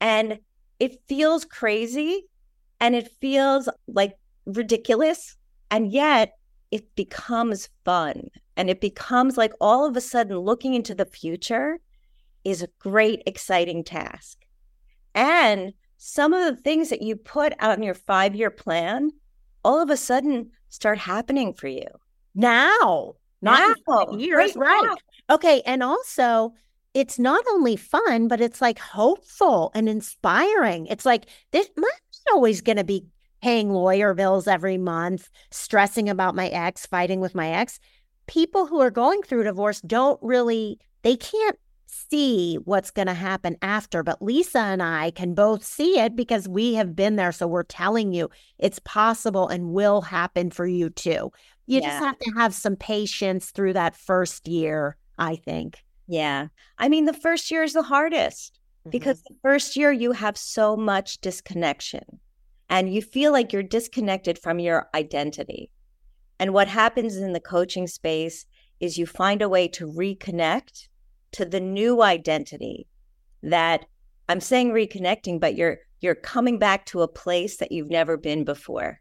And 0.00 0.38
it 0.80 1.00
feels 1.08 1.44
crazy 1.44 2.26
and 2.80 2.96
it 2.96 3.12
feels 3.20 3.68
like 3.86 4.14
ridiculous 4.44 5.36
and 5.70 5.92
yet 5.92 6.32
it 6.72 6.96
becomes 6.96 7.68
fun 7.84 8.30
and 8.56 8.68
it 8.68 8.80
becomes 8.80 9.36
like 9.36 9.52
all 9.60 9.86
of 9.86 9.96
a 9.96 10.00
sudden 10.00 10.38
looking 10.38 10.74
into 10.74 10.94
the 10.94 11.04
future 11.04 11.78
is 12.44 12.62
a 12.62 12.68
great, 12.78 13.22
exciting 13.26 13.84
task. 13.84 14.38
And 15.14 15.74
some 15.98 16.32
of 16.32 16.44
the 16.44 16.60
things 16.60 16.88
that 16.88 17.02
you 17.02 17.14
put 17.14 17.52
on 17.62 17.82
your 17.82 17.94
five 17.94 18.34
year 18.34 18.50
plan 18.50 19.10
all 19.64 19.80
of 19.80 19.90
a 19.90 19.96
sudden 19.96 20.50
start 20.70 20.98
happening 20.98 21.54
for 21.54 21.68
you 21.68 21.86
now, 22.34 23.14
not 23.42 23.76
now, 23.86 24.16
years, 24.16 24.56
right? 24.56 24.82
right. 24.82 24.98
Okay. 25.30 25.62
And 25.66 25.82
also, 25.82 26.54
it's 26.94 27.18
not 27.18 27.44
only 27.50 27.76
fun, 27.76 28.28
but 28.28 28.40
it's 28.40 28.60
like 28.60 28.78
hopeful 28.78 29.70
and 29.74 29.88
inspiring. 29.88 30.86
It's 30.86 31.06
like 31.06 31.26
this, 31.52 31.68
not 31.76 31.92
always 32.32 32.60
going 32.60 32.76
to 32.76 32.84
be 32.84 33.04
paying 33.42 33.70
lawyer 33.70 34.14
bills 34.14 34.46
every 34.46 34.78
month, 34.78 35.28
stressing 35.50 36.08
about 36.08 36.34
my 36.34 36.48
ex, 36.48 36.86
fighting 36.86 37.20
with 37.20 37.34
my 37.34 37.50
ex. 37.50 37.78
People 38.26 38.66
who 38.66 38.80
are 38.80 38.90
going 38.90 39.22
through 39.22 39.42
divorce 39.44 39.80
don't 39.80 40.18
really, 40.22 40.78
they 41.02 41.16
can't 41.16 41.58
see 41.86 42.54
what's 42.64 42.90
going 42.90 43.08
to 43.08 43.14
happen 43.14 43.56
after. 43.60 44.02
But 44.02 44.22
Lisa 44.22 44.60
and 44.60 44.82
I 44.82 45.10
can 45.10 45.34
both 45.34 45.64
see 45.64 45.98
it 45.98 46.14
because 46.14 46.48
we 46.48 46.74
have 46.74 46.94
been 46.94 47.16
there. 47.16 47.32
So 47.32 47.46
we're 47.46 47.64
telling 47.64 48.12
you 48.12 48.30
it's 48.58 48.78
possible 48.78 49.48
and 49.48 49.72
will 49.72 50.00
happen 50.00 50.50
for 50.50 50.66
you 50.66 50.88
too. 50.88 51.32
You 51.66 51.80
yeah. 51.80 51.88
just 51.88 52.04
have 52.04 52.18
to 52.18 52.32
have 52.36 52.54
some 52.54 52.76
patience 52.76 53.50
through 53.50 53.74
that 53.74 53.96
first 53.96 54.46
year, 54.46 54.96
I 55.18 55.36
think. 55.36 55.82
Yeah. 56.06 56.48
I 56.78 56.88
mean, 56.88 57.04
the 57.06 57.12
first 57.12 57.50
year 57.50 57.62
is 57.62 57.72
the 57.72 57.82
hardest 57.82 58.60
mm-hmm. 58.80 58.90
because 58.90 59.22
the 59.22 59.34
first 59.42 59.76
year 59.76 59.90
you 59.92 60.12
have 60.12 60.36
so 60.36 60.76
much 60.76 61.20
disconnection 61.20 62.20
and 62.72 62.92
you 62.92 63.02
feel 63.02 63.32
like 63.32 63.52
you're 63.52 63.62
disconnected 63.62 64.38
from 64.38 64.58
your 64.58 64.88
identity. 64.94 65.70
And 66.40 66.54
what 66.54 66.68
happens 66.68 67.18
in 67.18 67.34
the 67.34 67.38
coaching 67.38 67.86
space 67.86 68.46
is 68.80 68.96
you 68.96 69.04
find 69.04 69.42
a 69.42 69.48
way 69.48 69.68
to 69.68 69.86
reconnect 69.86 70.88
to 71.32 71.44
the 71.44 71.60
new 71.60 72.02
identity 72.02 72.88
that 73.42 73.84
I'm 74.26 74.40
saying 74.40 74.70
reconnecting, 74.70 75.38
but 75.38 75.54
you're 75.54 75.80
you're 76.00 76.14
coming 76.14 76.58
back 76.58 76.86
to 76.86 77.02
a 77.02 77.08
place 77.08 77.58
that 77.58 77.72
you've 77.72 77.90
never 77.90 78.16
been 78.16 78.42
before. 78.42 79.00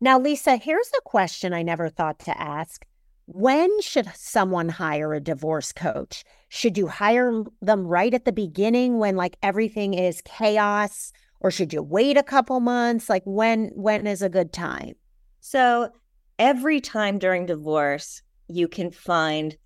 Now, 0.00 0.18
Lisa, 0.18 0.56
here's 0.56 0.90
a 0.98 1.00
question 1.02 1.54
I 1.54 1.62
never 1.62 1.88
thought 1.88 2.18
to 2.20 2.38
ask. 2.38 2.84
When 3.26 3.80
should 3.80 4.10
someone 4.14 4.68
hire 4.68 5.14
a 5.14 5.20
divorce 5.20 5.72
coach? 5.72 6.24
Should 6.48 6.76
you 6.76 6.88
hire 6.88 7.44
them 7.62 7.86
right 7.86 8.12
at 8.12 8.24
the 8.24 8.32
beginning 8.32 8.98
when 8.98 9.14
like 9.14 9.36
everything 9.42 9.94
is 9.94 10.22
chaos 10.24 11.12
or 11.40 11.50
should 11.50 11.72
you 11.72 11.82
wait 11.82 12.16
a 12.16 12.22
couple 12.22 12.60
months? 12.60 13.08
Like 13.08 13.22
when 13.24 13.70
when 13.74 14.06
is 14.06 14.22
a 14.22 14.28
good 14.28 14.52
time? 14.52 14.94
So, 15.40 15.90
every 16.38 16.80
time 16.80 17.18
during 17.18 17.46
divorce, 17.46 18.22
you 18.48 18.68
can 18.68 18.90
find 18.90 19.56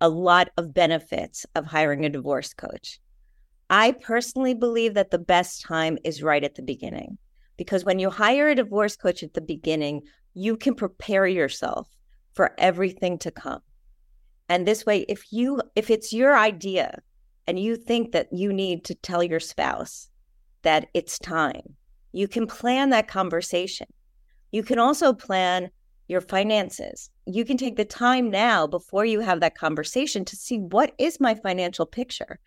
a 0.00 0.08
lot 0.08 0.48
of 0.56 0.74
benefits 0.74 1.46
of 1.54 1.66
hiring 1.66 2.04
a 2.04 2.08
divorce 2.08 2.54
coach. 2.54 2.98
I 3.68 3.92
personally 3.92 4.54
believe 4.54 4.94
that 4.94 5.10
the 5.10 5.18
best 5.18 5.62
time 5.62 5.98
is 6.04 6.22
right 6.22 6.42
at 6.42 6.56
the 6.56 6.62
beginning 6.62 7.18
because 7.56 7.84
when 7.84 7.98
you 7.98 8.10
hire 8.10 8.48
a 8.48 8.54
divorce 8.54 8.96
coach 8.96 9.22
at 9.22 9.34
the 9.34 9.40
beginning, 9.40 10.02
you 10.34 10.56
can 10.56 10.74
prepare 10.74 11.26
yourself 11.26 11.88
for 12.32 12.54
everything 12.58 13.18
to 13.18 13.30
come. 13.30 13.60
And 14.48 14.66
this 14.66 14.84
way 14.84 15.04
if 15.08 15.32
you 15.32 15.60
if 15.76 15.90
it's 15.90 16.12
your 16.12 16.36
idea 16.36 17.00
and 17.46 17.58
you 17.58 17.76
think 17.76 18.12
that 18.12 18.28
you 18.32 18.52
need 18.52 18.84
to 18.86 18.94
tell 18.94 19.22
your 19.22 19.40
spouse 19.40 20.08
that 20.62 20.88
it's 20.94 21.18
time, 21.18 21.76
you 22.12 22.28
can 22.28 22.46
plan 22.46 22.90
that 22.90 23.08
conversation. 23.08 23.86
You 24.52 24.62
can 24.62 24.78
also 24.78 25.12
plan 25.12 25.70
your 26.08 26.20
finances 26.20 27.10
you 27.32 27.44
can 27.44 27.56
take 27.56 27.76
the 27.76 27.84
time 27.84 28.30
now 28.30 28.66
before 28.66 29.04
you 29.04 29.20
have 29.20 29.40
that 29.40 29.54
conversation 29.54 30.24
to 30.24 30.36
see 30.36 30.58
what 30.58 30.92
is 30.98 31.20
my 31.20 31.34
financial 31.34 31.86
picture? 31.86 32.38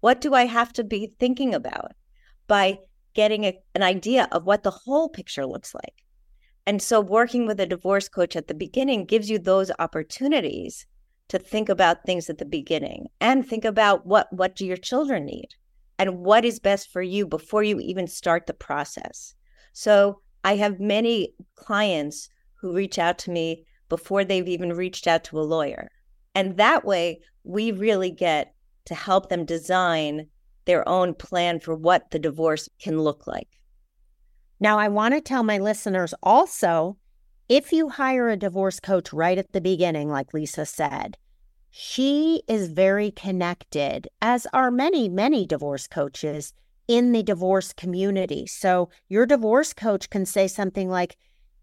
What 0.00 0.20
do 0.20 0.34
I 0.34 0.46
have 0.46 0.72
to 0.74 0.84
be 0.84 1.06
thinking 1.18 1.54
about 1.54 1.92
by 2.48 2.78
getting 3.14 3.44
a, 3.44 3.58
an 3.74 3.82
idea 3.82 4.28
of 4.32 4.44
what 4.44 4.62
the 4.62 4.70
whole 4.70 5.08
picture 5.08 5.46
looks 5.46 5.74
like? 5.74 5.94
And 6.66 6.80
so, 6.80 7.00
working 7.00 7.46
with 7.46 7.60
a 7.60 7.66
divorce 7.66 8.08
coach 8.08 8.36
at 8.36 8.46
the 8.48 8.54
beginning 8.54 9.04
gives 9.04 9.30
you 9.30 9.38
those 9.38 9.70
opportunities 9.78 10.86
to 11.28 11.38
think 11.38 11.68
about 11.68 12.04
things 12.04 12.28
at 12.28 12.38
the 12.38 12.44
beginning 12.44 13.08
and 13.20 13.46
think 13.46 13.64
about 13.64 14.06
what 14.06 14.32
what 14.32 14.56
do 14.56 14.66
your 14.66 14.76
children 14.76 15.26
need 15.26 15.48
and 16.02 16.18
what 16.18 16.44
is 16.44 16.58
best 16.58 16.90
for 16.90 17.00
you 17.00 17.24
before 17.24 17.62
you 17.62 17.78
even 17.78 18.08
start 18.08 18.48
the 18.48 18.52
process. 18.54 19.36
So, 19.72 20.20
I 20.42 20.56
have 20.56 20.80
many 20.80 21.32
clients 21.54 22.28
who 22.54 22.72
reach 22.72 22.98
out 22.98 23.18
to 23.18 23.30
me 23.30 23.64
before 23.88 24.24
they've 24.24 24.48
even 24.48 24.72
reached 24.72 25.06
out 25.06 25.22
to 25.22 25.38
a 25.38 25.42
lawyer. 25.42 25.88
And 26.34 26.56
that 26.56 26.84
way, 26.84 27.20
we 27.44 27.70
really 27.70 28.10
get 28.10 28.52
to 28.86 28.96
help 28.96 29.28
them 29.28 29.44
design 29.44 30.26
their 30.64 30.88
own 30.88 31.14
plan 31.14 31.60
for 31.60 31.76
what 31.76 32.10
the 32.10 32.18
divorce 32.18 32.68
can 32.80 32.98
look 32.98 33.28
like. 33.28 33.60
Now, 34.58 34.80
I 34.80 34.88
want 34.88 35.14
to 35.14 35.20
tell 35.20 35.44
my 35.44 35.58
listeners 35.58 36.14
also 36.20 36.96
if 37.48 37.70
you 37.70 37.90
hire 37.90 38.28
a 38.28 38.36
divorce 38.36 38.80
coach 38.80 39.12
right 39.12 39.38
at 39.38 39.52
the 39.52 39.60
beginning, 39.60 40.08
like 40.08 40.34
Lisa 40.34 40.66
said, 40.66 41.16
she 41.74 42.42
is 42.46 42.68
very 42.68 43.10
connected, 43.10 44.06
as 44.20 44.46
are 44.52 44.70
many, 44.70 45.08
many 45.08 45.46
divorce 45.46 45.86
coaches 45.86 46.52
in 46.86 47.12
the 47.12 47.22
divorce 47.22 47.72
community. 47.72 48.46
So 48.46 48.90
your 49.08 49.24
divorce 49.24 49.72
coach 49.72 50.10
can 50.10 50.26
say 50.26 50.48
something 50.48 50.90
like, 50.90 51.16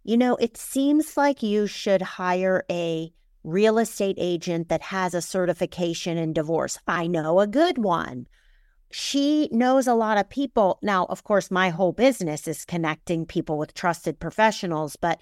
you 0.03 0.17
know, 0.17 0.35
it 0.37 0.57
seems 0.57 1.15
like 1.15 1.43
you 1.43 1.67
should 1.67 2.01
hire 2.01 2.65
a 2.71 3.13
real 3.43 3.77
estate 3.77 4.15
agent 4.19 4.67
that 4.69 4.81
has 4.81 5.13
a 5.13 5.21
certification 5.21 6.17
in 6.17 6.33
divorce. 6.33 6.79
I 6.87 7.05
know 7.05 7.39
a 7.39 7.45
good 7.45 7.77
one. 7.77 8.25
She 8.89 9.47
knows 9.51 9.85
a 9.85 9.93
lot 9.93 10.17
of 10.17 10.27
people. 10.27 10.79
Now, 10.81 11.05
of 11.05 11.23
course, 11.23 11.51
my 11.51 11.69
whole 11.69 11.91
business 11.91 12.47
is 12.47 12.65
connecting 12.65 13.27
people 13.27 13.59
with 13.59 13.75
trusted 13.75 14.19
professionals, 14.19 14.95
but 14.95 15.21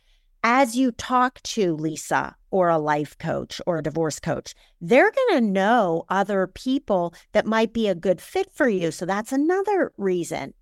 as 0.49 0.77
you 0.77 0.93
talk 0.93 1.43
to 1.43 1.75
Lisa 1.75 2.33
or 2.51 2.69
a 2.69 2.77
life 2.77 3.17
coach 3.17 3.59
or 3.67 3.79
a 3.79 3.83
divorce 3.83 4.17
coach, 4.17 4.55
they're 4.79 5.11
going 5.11 5.43
to 5.43 5.51
know 5.51 6.05
other 6.07 6.47
people 6.47 7.13
that 7.33 7.45
might 7.45 7.73
be 7.73 7.89
a 7.89 7.93
good 7.93 8.21
fit 8.21 8.49
for 8.53 8.69
you. 8.69 8.89
So 8.89 9.05
that's 9.05 9.33
another 9.33 9.91
reason. 9.97 10.53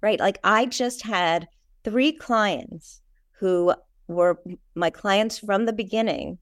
Right. 0.00 0.18
Like 0.18 0.38
I 0.44 0.64
just 0.64 1.02
had 1.02 1.46
three 1.84 2.10
clients 2.10 3.02
who 3.32 3.74
were 4.06 4.40
my 4.74 4.88
clients 4.88 5.36
from 5.38 5.66
the 5.66 5.74
beginning. 5.74 6.38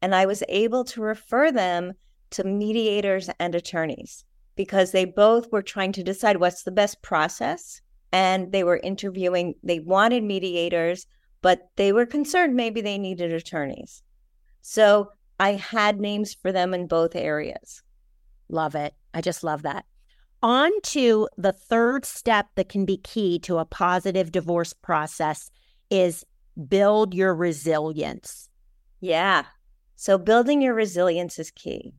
And 0.00 0.14
I 0.14 0.24
was 0.24 0.42
able 0.48 0.84
to 0.84 1.02
refer 1.02 1.52
them 1.52 1.92
to 2.30 2.44
mediators 2.44 3.28
and 3.40 3.54
attorneys 3.54 4.24
because 4.56 4.92
they 4.92 5.04
both 5.04 5.52
were 5.52 5.60
trying 5.60 5.92
to 5.92 6.02
decide 6.02 6.38
what's 6.38 6.62
the 6.62 6.72
best 6.72 7.02
process 7.02 7.82
and 8.10 8.52
they 8.52 8.64
were 8.64 8.80
interviewing, 8.82 9.54
they 9.62 9.80
wanted 9.80 10.24
mediators, 10.24 11.06
but 11.42 11.68
they 11.76 11.92
were 11.92 12.06
concerned 12.06 12.54
maybe 12.54 12.80
they 12.80 12.96
needed 12.96 13.32
attorneys. 13.32 14.02
So 14.62 15.10
I 15.38 15.52
had 15.52 16.00
names 16.00 16.32
for 16.32 16.52
them 16.52 16.72
in 16.72 16.86
both 16.86 17.16
areas. 17.16 17.82
Love 18.48 18.74
it. 18.74 18.94
I 19.12 19.20
just 19.20 19.44
love 19.44 19.62
that. 19.62 19.84
On 20.42 20.70
to 20.82 21.28
the 21.36 21.52
third 21.52 22.04
step 22.04 22.46
that 22.54 22.68
can 22.68 22.84
be 22.84 22.96
key 22.96 23.38
to 23.40 23.58
a 23.58 23.64
positive 23.64 24.32
divorce 24.32 24.72
process 24.72 25.50
is 25.90 26.24
build 26.68 27.14
your 27.14 27.34
resilience. 27.34 28.48
Yeah. 29.00 29.44
So 29.96 30.18
building 30.18 30.62
your 30.62 30.74
resilience 30.74 31.38
is 31.38 31.50
key. 31.50 31.94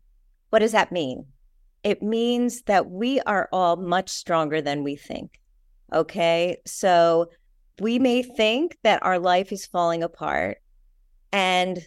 What 0.50 0.60
does 0.60 0.74
that 0.74 0.92
mean? 0.92 1.26
It 1.84 2.02
means 2.02 2.64
that 2.64 2.90
we 2.90 3.20
are 3.22 3.50
all 3.52 3.76
much 3.76 4.10
stronger 4.10 4.62
than 4.62 4.84
we 4.84 4.96
think. 4.96 5.40
Okay. 5.94 6.58
So 6.66 7.28
we 7.80 8.00
may 8.00 8.24
think 8.24 8.78
that 8.84 9.04
our 9.04 9.20
life 9.20 9.52
is 9.52 9.66
falling 9.66 10.04
apart 10.04 10.60
and 11.32 11.80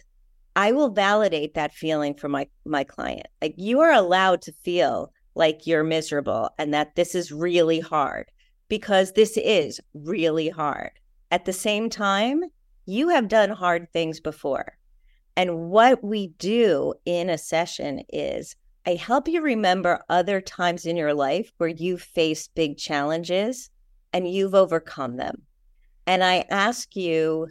I 0.55 0.71
will 0.71 0.89
validate 0.89 1.53
that 1.53 1.73
feeling 1.73 2.15
for 2.15 2.27
my 2.27 2.47
my 2.65 2.83
client. 2.83 3.27
Like 3.41 3.53
you 3.57 3.79
are 3.81 3.93
allowed 3.93 4.41
to 4.43 4.51
feel 4.63 5.13
like 5.35 5.67
you're 5.67 5.83
miserable 5.83 6.49
and 6.57 6.73
that 6.73 6.95
this 6.95 7.13
is 7.13 7.31
really 7.31 7.79
hard 7.79 8.25
because 8.67 9.13
this 9.13 9.37
is 9.37 9.79
really 9.93 10.49
hard. 10.49 10.91
At 11.31 11.45
the 11.45 11.53
same 11.53 11.89
time, 11.89 12.41
you 12.85 13.09
have 13.09 13.27
done 13.27 13.51
hard 13.51 13.91
things 13.93 14.19
before. 14.19 14.77
And 15.35 15.69
what 15.69 16.03
we 16.03 16.29
do 16.39 16.95
in 17.05 17.29
a 17.29 17.37
session 17.37 18.01
is 18.09 18.55
I 18.87 18.95
help 18.95 19.27
you 19.27 19.41
remember 19.41 20.03
other 20.09 20.41
times 20.41 20.85
in 20.85 20.97
your 20.97 21.13
life 21.13 21.51
where 21.57 21.69
you 21.69 21.97
faced 21.97 22.55
big 22.55 22.77
challenges 22.77 23.69
and 24.11 24.27
you've 24.27 24.55
overcome 24.55 25.17
them. 25.17 25.43
And 26.07 26.23
I 26.23 26.45
ask 26.49 26.95
you, 26.95 27.49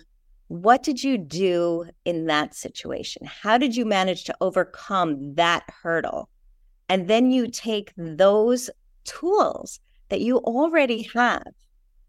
what 0.49 0.83
did 0.83 1.05
you 1.05 1.19
do 1.19 1.85
in 2.05 2.27
that 2.27 2.55
situation? 2.55 3.27
How 3.27 3.59
did 3.59 3.77
you 3.77 3.85
manage 3.85 4.25
to 4.25 4.37
overcome 4.41 5.35
that 5.35 5.65
hurdle? 5.83 6.29
And 6.89 7.07
then 7.07 7.31
you 7.31 7.49
take 7.49 7.93
those 7.97 8.71
tools 9.05 9.81
that 10.09 10.21
you 10.21 10.39
already 10.39 11.09
have 11.15 11.53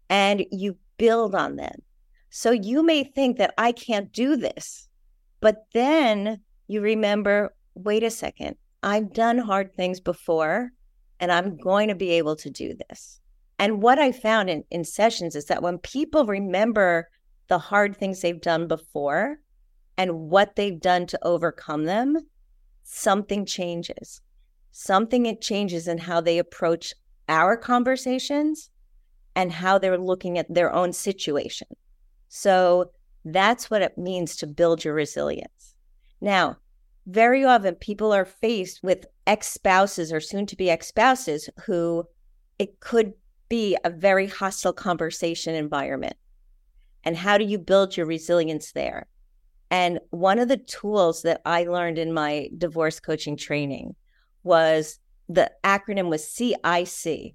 and 0.08 0.44
you 0.50 0.76
build 0.96 1.34
on 1.34 1.56
them. 1.56 1.82
So 2.30 2.50
you 2.50 2.82
may 2.82 3.04
think 3.04 3.38
that 3.38 3.54
I 3.58 3.72
can't 3.72 4.12
do 4.12 4.36
this, 4.36 4.88
but 5.40 5.66
then 5.74 6.40
you 6.66 6.80
remember 6.80 7.52
wait 7.74 8.02
a 8.02 8.10
second, 8.10 8.56
I've 8.82 9.12
done 9.12 9.38
hard 9.38 9.74
things 9.74 10.00
before 10.00 10.70
and 11.20 11.30
I'm 11.30 11.56
going 11.56 11.88
to 11.88 11.94
be 11.94 12.10
able 12.12 12.36
to 12.36 12.50
do 12.50 12.74
this. 12.88 13.20
And 13.58 13.82
what 13.82 13.98
I 13.98 14.12
found 14.12 14.48
in, 14.50 14.64
in 14.70 14.84
sessions 14.84 15.34
is 15.34 15.46
that 15.46 15.62
when 15.62 15.78
people 15.78 16.26
remember 16.26 17.08
the 17.48 17.58
hard 17.58 17.96
things 17.96 18.20
they've 18.20 18.40
done 18.40 18.68
before 18.68 19.38
and 19.96 20.30
what 20.30 20.54
they've 20.54 20.80
done 20.80 21.06
to 21.06 21.18
overcome 21.22 21.84
them, 21.84 22.16
something 22.84 23.44
changes. 23.44 24.20
Something 24.70 25.26
it 25.26 25.40
changes 25.40 25.88
in 25.88 25.98
how 25.98 26.20
they 26.20 26.38
approach 26.38 26.94
our 27.28 27.56
conversations 27.56 28.70
and 29.34 29.52
how 29.52 29.78
they're 29.78 29.98
looking 29.98 30.38
at 30.38 30.52
their 30.52 30.72
own 30.72 30.92
situation. 30.92 31.68
So 32.28 32.92
that's 33.24 33.70
what 33.70 33.82
it 33.82 33.98
means 33.98 34.36
to 34.36 34.46
build 34.46 34.84
your 34.84 34.94
resilience. 34.94 35.74
Now, 36.20 36.58
very 37.06 37.44
often 37.44 37.74
people 37.74 38.12
are 38.12 38.24
faced 38.24 38.82
with 38.82 39.06
ex 39.26 39.48
spouses 39.48 40.12
or 40.12 40.20
soon 40.20 40.46
to 40.46 40.56
be 40.56 40.70
ex 40.70 40.88
spouses 40.88 41.48
who 41.64 42.04
it 42.58 42.80
could 42.80 43.14
be 43.48 43.76
a 43.84 43.90
very 43.90 44.26
hostile 44.26 44.72
conversation 44.72 45.54
environment. 45.54 46.16
And 47.04 47.16
how 47.16 47.38
do 47.38 47.44
you 47.44 47.58
build 47.58 47.96
your 47.96 48.06
resilience 48.06 48.72
there? 48.72 49.06
And 49.70 50.00
one 50.10 50.38
of 50.38 50.48
the 50.48 50.56
tools 50.56 51.22
that 51.22 51.40
I 51.44 51.64
learned 51.64 51.98
in 51.98 52.12
my 52.12 52.48
divorce 52.56 53.00
coaching 53.00 53.36
training 53.36 53.94
was 54.42 54.98
the 55.28 55.50
acronym 55.64 56.08
was 56.08 56.28
CIC, 56.28 57.34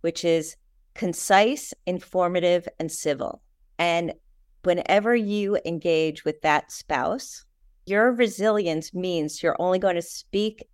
which 0.00 0.24
is 0.24 0.56
concise, 0.94 1.74
informative, 1.86 2.66
and 2.78 2.90
civil. 2.90 3.42
And 3.78 4.14
whenever 4.62 5.14
you 5.14 5.58
engage 5.66 6.24
with 6.24 6.40
that 6.42 6.72
spouse, 6.72 7.44
your 7.86 8.12
resilience 8.12 8.94
means 8.94 9.42
you're 9.42 9.60
only 9.60 9.78
going 9.78 9.96
to 9.96 10.02
speak 10.02 10.66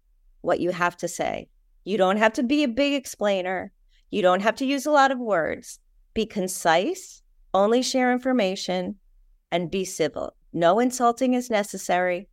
what 0.42 0.60
you 0.60 0.70
have 0.70 0.96
to 0.98 1.08
say. 1.08 1.48
You 1.84 1.98
don't 1.98 2.18
have 2.18 2.34
to 2.34 2.42
be 2.42 2.62
a 2.62 2.68
big 2.68 2.94
explainer. 2.94 3.72
You 4.10 4.22
don't 4.22 4.42
have 4.42 4.56
to 4.56 4.66
use 4.66 4.86
a 4.86 4.90
lot 4.90 5.10
of 5.10 5.18
words. 5.18 5.78
Be 6.14 6.26
concise, 6.26 7.22
only 7.54 7.82
share 7.82 8.12
information, 8.12 8.96
and 9.52 9.70
be 9.70 9.84
civil. 9.84 10.34
No 10.52 10.80
insulting 10.80 11.34
is 11.34 11.50
necessary. 11.50 12.28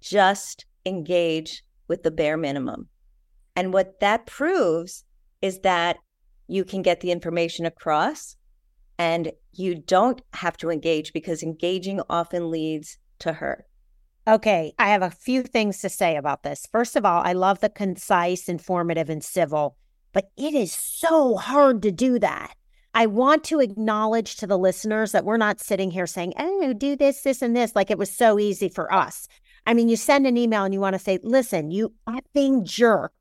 Just 0.00 0.66
engage 0.84 1.64
with 1.88 2.02
the 2.02 2.10
bare 2.10 2.36
minimum. 2.36 2.88
And 3.56 3.72
what 3.72 4.00
that 4.00 4.26
proves 4.26 5.04
is 5.42 5.60
that 5.60 5.96
you 6.46 6.64
can 6.64 6.82
get 6.82 7.00
the 7.00 7.10
information 7.10 7.66
across 7.66 8.36
and 8.98 9.32
you 9.52 9.74
don't 9.74 10.22
have 10.34 10.56
to 10.58 10.70
engage 10.70 11.12
because 11.12 11.42
engaging 11.42 12.00
often 12.08 12.50
leads 12.50 12.98
to 13.20 13.32
hurt. 13.32 13.64
Okay, 14.28 14.72
I 14.78 14.88
have 14.88 15.02
a 15.02 15.10
few 15.10 15.42
things 15.42 15.80
to 15.80 15.88
say 15.88 16.16
about 16.16 16.42
this. 16.42 16.66
First 16.70 16.96
of 16.96 17.04
all, 17.04 17.22
I 17.24 17.32
love 17.32 17.60
the 17.60 17.68
concise, 17.68 18.48
informative, 18.48 19.08
and 19.08 19.22
civil, 19.22 19.76
but 20.16 20.30
it 20.38 20.54
is 20.54 20.72
so 20.72 21.36
hard 21.36 21.82
to 21.82 21.92
do 21.92 22.18
that. 22.18 22.54
I 22.94 23.04
want 23.04 23.44
to 23.44 23.60
acknowledge 23.60 24.36
to 24.36 24.46
the 24.46 24.56
listeners 24.56 25.12
that 25.12 25.26
we're 25.26 25.36
not 25.36 25.60
sitting 25.60 25.90
here 25.90 26.06
saying, 26.06 26.32
oh, 26.38 26.72
do 26.72 26.96
this, 26.96 27.20
this, 27.20 27.42
and 27.42 27.54
this, 27.54 27.76
like 27.76 27.90
it 27.90 27.98
was 27.98 28.10
so 28.10 28.38
easy 28.38 28.70
for 28.70 28.90
us. 28.90 29.28
I 29.66 29.74
mean, 29.74 29.90
you 29.90 29.96
send 29.96 30.26
an 30.26 30.38
email 30.38 30.64
and 30.64 30.72
you 30.72 30.80
want 30.80 30.94
to 30.94 30.98
say, 30.98 31.18
listen, 31.22 31.70
you 31.70 31.92
effing 32.08 32.64
jerk. 32.64 33.12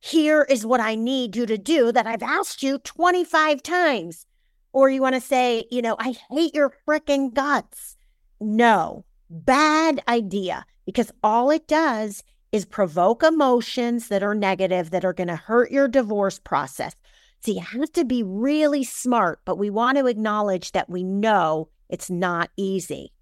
Here 0.00 0.46
is 0.48 0.64
what 0.64 0.80
I 0.80 0.94
need 0.94 1.36
you 1.36 1.44
to 1.44 1.58
do 1.58 1.92
that 1.92 2.06
I've 2.06 2.22
asked 2.22 2.62
you 2.62 2.78
25 2.78 3.62
times. 3.62 4.24
Or 4.72 4.88
you 4.88 5.02
want 5.02 5.16
to 5.16 5.20
say, 5.20 5.66
you 5.70 5.82
know, 5.82 5.96
I 5.98 6.16
hate 6.30 6.54
your 6.54 6.72
freaking 6.88 7.34
guts. 7.34 7.98
No, 8.40 9.04
bad 9.28 10.00
idea 10.08 10.64
because 10.86 11.12
all 11.22 11.50
it 11.50 11.68
does 11.68 12.22
is 12.52 12.64
provoke 12.64 13.22
emotions 13.22 14.08
that 14.08 14.22
are 14.22 14.34
negative 14.34 14.90
that 14.90 15.04
are 15.04 15.12
going 15.12 15.28
to 15.28 15.36
hurt 15.36 15.70
your 15.70 15.88
divorce 15.88 16.38
process. 16.38 16.94
So 17.40 17.52
you 17.52 17.60
have 17.60 17.92
to 17.92 18.04
be 18.04 18.22
really 18.22 18.84
smart, 18.84 19.40
but 19.44 19.58
we 19.58 19.70
want 19.70 19.98
to 19.98 20.06
acknowledge 20.06 20.72
that 20.72 20.90
we 20.90 21.04
know 21.04 21.68
it's 21.88 22.10
not 22.10 22.50
easy. 22.56 23.12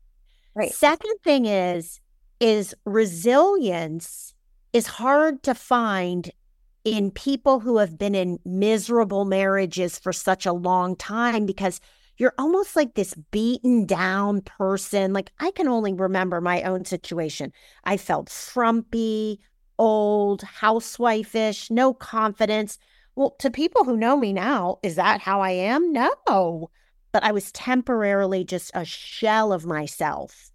Right. 0.55 0.73
Second 0.73 1.17
thing 1.23 1.47
is 1.47 2.01
is 2.39 2.75
resilience 2.85 4.35
is 4.73 4.87
hard 4.87 5.43
to 5.43 5.55
find 5.55 6.31
in 6.85 7.11
people 7.11 7.61
who 7.61 7.79
have 7.79 7.99
been 7.99 8.15
in 8.15 8.39
miserable 8.45 9.25
marriages 9.25 9.99
for 9.99 10.13
such 10.13 10.47
a 10.47 10.53
long 10.53 10.95
time 10.95 11.47
because 11.47 11.81
you're 12.19 12.35
almost 12.39 12.77
like 12.77 12.95
this 12.95 13.15
beaten 13.31 13.87
down 13.87 14.41
person. 14.43 15.13
Like 15.13 15.33
I 15.39 15.51
can 15.51 15.69
only 15.69 15.93
remember 15.93 16.41
my 16.41 16.63
own 16.63 16.85
situation. 16.85 17.53
I 17.85 17.97
felt 17.97 18.31
frumpy, 18.31 19.41
old, 19.79 20.43
housewife-ish, 20.43 21.71
no 21.71 21.93
confidence. 21.95 22.79
Well, 23.15 23.37
to 23.39 23.51
people 23.51 23.85
who 23.85 23.97
know 23.97 24.17
me 24.17 24.33
now, 24.33 24.79
is 24.83 24.97
that 24.97 25.21
how 25.21 25.41
I 25.41 25.51
am? 25.51 25.93
No. 25.93 26.71
But 27.13 27.25
I 27.25 27.33
was 27.33 27.53
temporarily 27.53 28.45
just 28.45 28.71
a 28.75 28.85
shell 28.85 29.53
of 29.53 29.65
myself. 29.65 30.51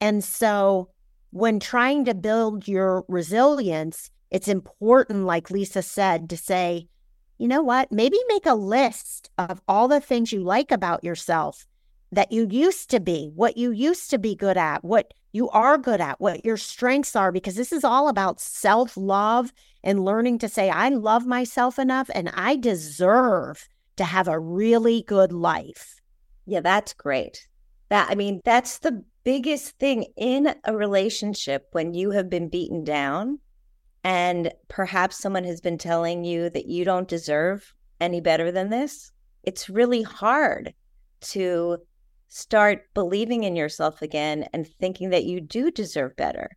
And 0.00 0.22
so 0.22 0.90
when 1.30 1.58
trying 1.58 2.04
to 2.04 2.14
build 2.14 2.68
your 2.68 3.04
resilience, 3.08 4.10
it's 4.30 4.48
important, 4.48 5.24
like 5.24 5.50
Lisa 5.50 5.82
said, 5.82 6.30
to 6.30 6.36
say, 6.36 6.88
you 7.38 7.48
know 7.48 7.62
what? 7.62 7.92
Maybe 7.92 8.18
make 8.28 8.46
a 8.46 8.54
list 8.54 9.30
of 9.38 9.60
all 9.68 9.88
the 9.88 10.00
things 10.00 10.32
you 10.32 10.40
like 10.42 10.70
about 10.70 11.04
yourself 11.04 11.66
that 12.12 12.32
you 12.32 12.46
used 12.48 12.90
to 12.90 13.00
be, 13.00 13.30
what 13.34 13.56
you 13.56 13.70
used 13.72 14.10
to 14.10 14.18
be 14.18 14.34
good 14.34 14.56
at, 14.56 14.84
what 14.84 15.12
you 15.32 15.50
are 15.50 15.76
good 15.76 16.00
at, 16.00 16.20
what 16.20 16.44
your 16.44 16.56
strengths 16.56 17.14
are, 17.14 17.30
because 17.30 17.56
this 17.56 17.72
is 17.72 17.84
all 17.84 18.08
about 18.08 18.40
self 18.40 18.96
love 18.96 19.52
and 19.84 20.04
learning 20.04 20.38
to 20.38 20.48
say, 20.48 20.70
I 20.70 20.88
love 20.88 21.26
myself 21.26 21.78
enough 21.78 22.08
and 22.14 22.30
I 22.34 22.56
deserve 22.56 23.68
to 23.96 24.04
have 24.04 24.28
a 24.28 24.38
really 24.38 25.02
good 25.02 25.32
life. 25.32 26.00
Yeah, 26.46 26.60
that's 26.60 26.94
great. 26.94 27.48
That, 27.88 28.08
I 28.10 28.14
mean, 28.14 28.40
that's 28.44 28.78
the 28.78 29.04
biggest 29.24 29.78
thing 29.78 30.06
in 30.16 30.54
a 30.64 30.76
relationship 30.76 31.68
when 31.72 31.92
you 31.92 32.12
have 32.12 32.30
been 32.30 32.48
beaten 32.48 32.84
down 32.84 33.40
and 34.06 34.52
perhaps 34.68 35.18
someone 35.18 35.42
has 35.42 35.60
been 35.60 35.78
telling 35.78 36.22
you 36.22 36.48
that 36.50 36.66
you 36.66 36.84
don't 36.84 37.08
deserve 37.08 37.74
any 38.00 38.20
better 38.20 38.52
than 38.52 38.70
this, 38.70 39.10
it's 39.42 39.68
really 39.68 40.02
hard 40.02 40.72
to 41.22 41.78
start 42.28 42.84
believing 42.94 43.42
in 43.42 43.56
yourself 43.56 44.02
again 44.02 44.46
and 44.52 44.68
thinking 44.68 45.10
that 45.10 45.24
you 45.24 45.40
do 45.40 45.72
deserve 45.72 46.14
better. 46.14 46.56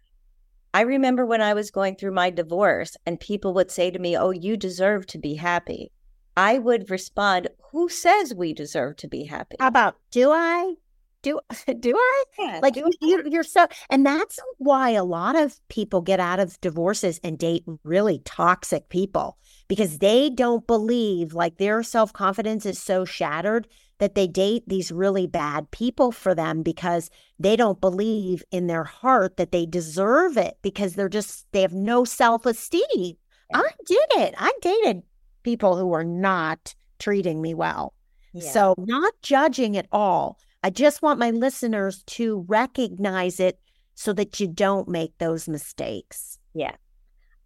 I 0.75 0.81
remember 0.81 1.25
when 1.25 1.41
I 1.41 1.55
was 1.55 1.71
going 1.71 1.95
through 1.95 2.11
my 2.11 2.29
divorce 2.29 2.95
and 3.07 3.19
people 3.19 3.55
would 3.55 3.71
say 3.71 3.89
to 3.89 3.97
me, 3.97 4.15
Oh, 4.15 4.29
you 4.29 4.55
deserve 4.55 5.07
to 5.07 5.17
be 5.17 5.33
happy. 5.33 5.91
I 6.37 6.59
would 6.59 6.91
respond, 6.91 7.47
Who 7.71 7.89
says 7.89 8.31
we 8.31 8.53
deserve 8.53 8.97
to 8.97 9.07
be 9.07 9.23
happy? 9.23 9.55
How 9.59 9.69
about, 9.69 9.95
do 10.11 10.29
I? 10.31 10.75
Do 11.21 11.39
do 11.79 11.93
I? 11.95 12.23
Yeah, 12.37 12.59
like 12.61 12.75
do 12.75 12.89
you, 13.01 13.23
you're 13.25 13.43
so, 13.43 13.67
and 13.89 14.05
that's 14.05 14.39
why 14.57 14.91
a 14.91 15.03
lot 15.03 15.35
of 15.35 15.59
people 15.67 16.01
get 16.01 16.19
out 16.19 16.39
of 16.39 16.59
divorces 16.61 17.19
and 17.23 17.37
date 17.37 17.63
really 17.83 18.21
toxic 18.25 18.89
people 18.89 19.37
because 19.67 19.99
they 19.99 20.29
don't 20.29 20.65
believe, 20.65 21.33
like 21.33 21.57
their 21.57 21.83
self 21.83 22.13
confidence 22.13 22.65
is 22.65 22.81
so 22.81 23.05
shattered 23.05 23.67
that 23.99 24.15
they 24.15 24.27
date 24.27 24.63
these 24.67 24.91
really 24.91 25.27
bad 25.27 25.69
people 25.71 26.11
for 26.11 26.33
them 26.33 26.63
because 26.63 27.09
they 27.37 27.55
don't 27.55 27.81
believe 27.81 28.43
in 28.51 28.67
their 28.67 28.85
heart 28.85 29.35
that 29.37 29.51
they 29.51 29.65
deserve 29.65 30.37
it 30.37 30.57
because 30.61 30.93
they're 30.93 31.09
just 31.09 31.45
they 31.51 31.61
have 31.61 31.73
no 31.73 32.05
self 32.05 32.45
esteem. 32.45 33.17
I 33.53 33.69
did 33.85 34.07
it. 34.17 34.35
I 34.37 34.53
dated 34.61 35.03
people 35.43 35.75
who 35.75 35.87
were 35.87 36.03
not 36.03 36.75
treating 36.99 37.41
me 37.41 37.53
well. 37.53 37.93
Yeah. 38.33 38.51
So, 38.51 38.75
not 38.77 39.13
judging 39.21 39.75
at 39.75 39.87
all. 39.91 40.37
I 40.63 40.69
just 40.69 41.01
want 41.01 41.19
my 41.19 41.31
listeners 41.31 42.03
to 42.03 42.45
recognize 42.47 43.39
it 43.39 43.59
so 43.95 44.13
that 44.13 44.39
you 44.39 44.47
don't 44.47 44.87
make 44.87 45.17
those 45.17 45.47
mistakes. 45.47 46.37
Yeah. 46.53 46.75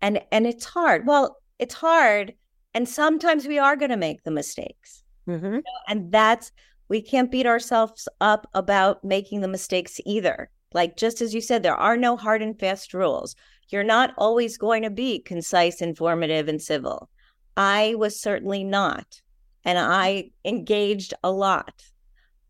And 0.02 0.22
and 0.32 0.46
it's 0.46 0.66
hard. 0.66 1.08
Well, 1.08 1.38
it's 1.60 1.76
hard 1.76 2.34
and 2.74 2.90
sometimes 2.90 3.48
we 3.48 3.60
are 3.60 3.76
going 3.76 3.92
to 3.92 3.98
make 3.98 4.24
the 4.24 4.32
mistakes. 4.32 5.04
Mm-hmm. 5.28 5.60
And 5.88 6.12
that's 6.12 6.52
we 6.90 7.02
can't 7.02 7.32
beat 7.32 7.46
ourselves 7.46 8.08
up 8.20 8.50
about 8.54 9.04
making 9.04 9.42
the 9.42 9.48
mistakes 9.48 10.00
either. 10.06 10.50
Like 10.74 10.98
just 10.98 11.22
as 11.22 11.34
you 11.34 11.42
said 11.42 11.64
there 11.64 11.76
are 11.76 11.98
no 11.98 12.18
hard 12.18 12.42
and 12.42 12.60
fast 12.60 12.94
rules. 12.94 13.36
You're 13.70 13.84
not 13.84 14.14
always 14.18 14.58
going 14.58 14.84
to 14.84 14.90
be 14.90 15.20
concise, 15.20 15.82
informative 15.82 16.48
and 16.48 16.62
civil. 16.62 17.10
I 17.56 17.96
was 17.96 18.20
certainly 18.20 18.64
not. 18.64 19.22
And 19.66 19.80
I 19.80 20.32
engaged 20.44 21.14
a 21.24 21.32
lot, 21.32 21.84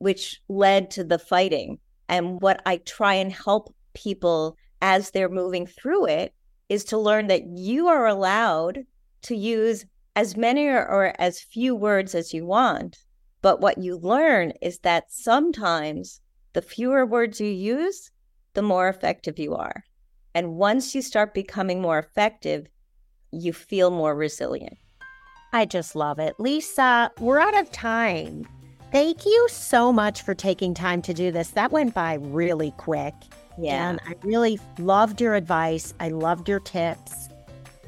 which 0.03 0.41
led 0.49 0.91
to 0.91 1.03
the 1.03 1.17
fighting. 1.17 1.79
And 2.09 2.41
what 2.41 2.61
I 2.65 2.77
try 2.77 3.13
and 3.15 3.31
help 3.31 3.73
people 3.93 4.57
as 4.81 5.11
they're 5.11 5.29
moving 5.29 5.65
through 5.65 6.07
it 6.07 6.33
is 6.67 6.83
to 6.85 6.97
learn 6.97 7.27
that 7.27 7.47
you 7.47 7.87
are 7.87 8.05
allowed 8.05 8.83
to 9.23 9.35
use 9.35 9.85
as 10.15 10.35
many 10.35 10.67
or, 10.67 10.85
or 10.85 11.13
as 11.19 11.39
few 11.39 11.73
words 11.73 12.13
as 12.13 12.33
you 12.33 12.45
want. 12.45 12.97
But 13.41 13.61
what 13.61 13.77
you 13.77 13.97
learn 13.97 14.53
is 14.61 14.79
that 14.79 15.11
sometimes 15.11 16.21
the 16.51 16.61
fewer 16.61 17.05
words 17.05 17.39
you 17.39 17.49
use, 17.49 18.11
the 18.53 18.61
more 18.61 18.89
effective 18.89 19.39
you 19.39 19.55
are. 19.55 19.83
And 20.35 20.55
once 20.55 20.93
you 20.93 21.01
start 21.01 21.33
becoming 21.33 21.81
more 21.81 21.99
effective, 21.99 22.67
you 23.31 23.53
feel 23.53 23.89
more 23.89 24.15
resilient. 24.15 24.77
I 25.51 25.65
just 25.65 25.95
love 25.95 26.19
it. 26.19 26.35
Lisa, 26.39 27.11
we're 27.19 27.39
out 27.39 27.57
of 27.57 27.71
time. 27.71 28.47
Thank 28.93 29.25
you 29.25 29.47
so 29.49 29.91
much 29.91 30.21
for 30.21 30.33
taking 30.35 30.75
time 30.75 31.01
to 31.01 31.15
do 31.15 31.31
this. 31.31 31.49
That 31.49 31.71
went 31.71 31.95
by 31.95 32.13
really 32.13 32.75
quick. 32.77 33.15
Yeah. 33.57 33.89
And 33.89 33.99
I 34.07 34.13
really 34.21 34.59
loved 34.77 35.19
your 35.19 35.33
advice. 35.33 35.95
I 35.99 36.09
loved 36.09 36.47
your 36.47 36.59
tips. 36.59 37.29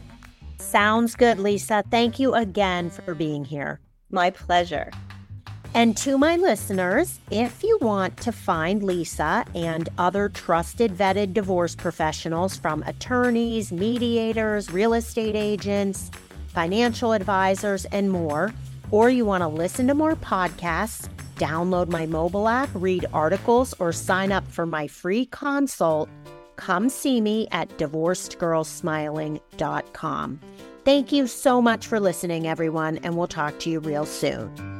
Sounds 0.58 1.14
good, 1.14 1.38
Lisa. 1.38 1.84
Thank 1.90 2.18
you 2.18 2.34
again 2.34 2.90
for 2.90 3.14
being 3.14 3.44
here. 3.44 3.80
My 4.10 4.30
pleasure. 4.30 4.90
And 5.76 5.96
to 5.98 6.16
my 6.16 6.36
listeners, 6.36 7.18
if 7.32 7.64
you 7.64 7.78
want 7.80 8.16
to 8.18 8.30
find 8.30 8.82
Lisa 8.84 9.44
and 9.56 9.88
other 9.98 10.28
trusted 10.28 10.92
vetted 10.92 11.34
divorce 11.34 11.74
professionals 11.74 12.56
from 12.56 12.84
attorneys, 12.84 13.72
mediators, 13.72 14.70
real 14.70 14.94
estate 14.94 15.34
agents, 15.34 16.12
financial 16.46 17.12
advisors, 17.12 17.86
and 17.86 18.10
more, 18.10 18.54
or 18.90 19.10
you 19.10 19.24
want 19.24 19.42
to 19.42 19.48
listen 19.48 19.86
to 19.88 19.94
more 19.94 20.16
podcasts, 20.16 21.08
download 21.36 21.88
my 21.88 22.06
mobile 22.06 22.48
app, 22.48 22.68
read 22.74 23.06
articles, 23.12 23.74
or 23.78 23.92
sign 23.92 24.32
up 24.32 24.46
for 24.48 24.66
my 24.66 24.86
free 24.86 25.26
consult, 25.26 26.08
come 26.56 26.88
see 26.88 27.20
me 27.20 27.46
at 27.50 27.68
divorcedgirlsmiling.com. 27.78 30.40
Thank 30.84 31.12
you 31.12 31.26
so 31.26 31.62
much 31.62 31.86
for 31.86 31.98
listening, 31.98 32.46
everyone, 32.46 32.98
and 32.98 33.16
we'll 33.16 33.26
talk 33.26 33.58
to 33.60 33.70
you 33.70 33.80
real 33.80 34.04
soon. 34.04 34.73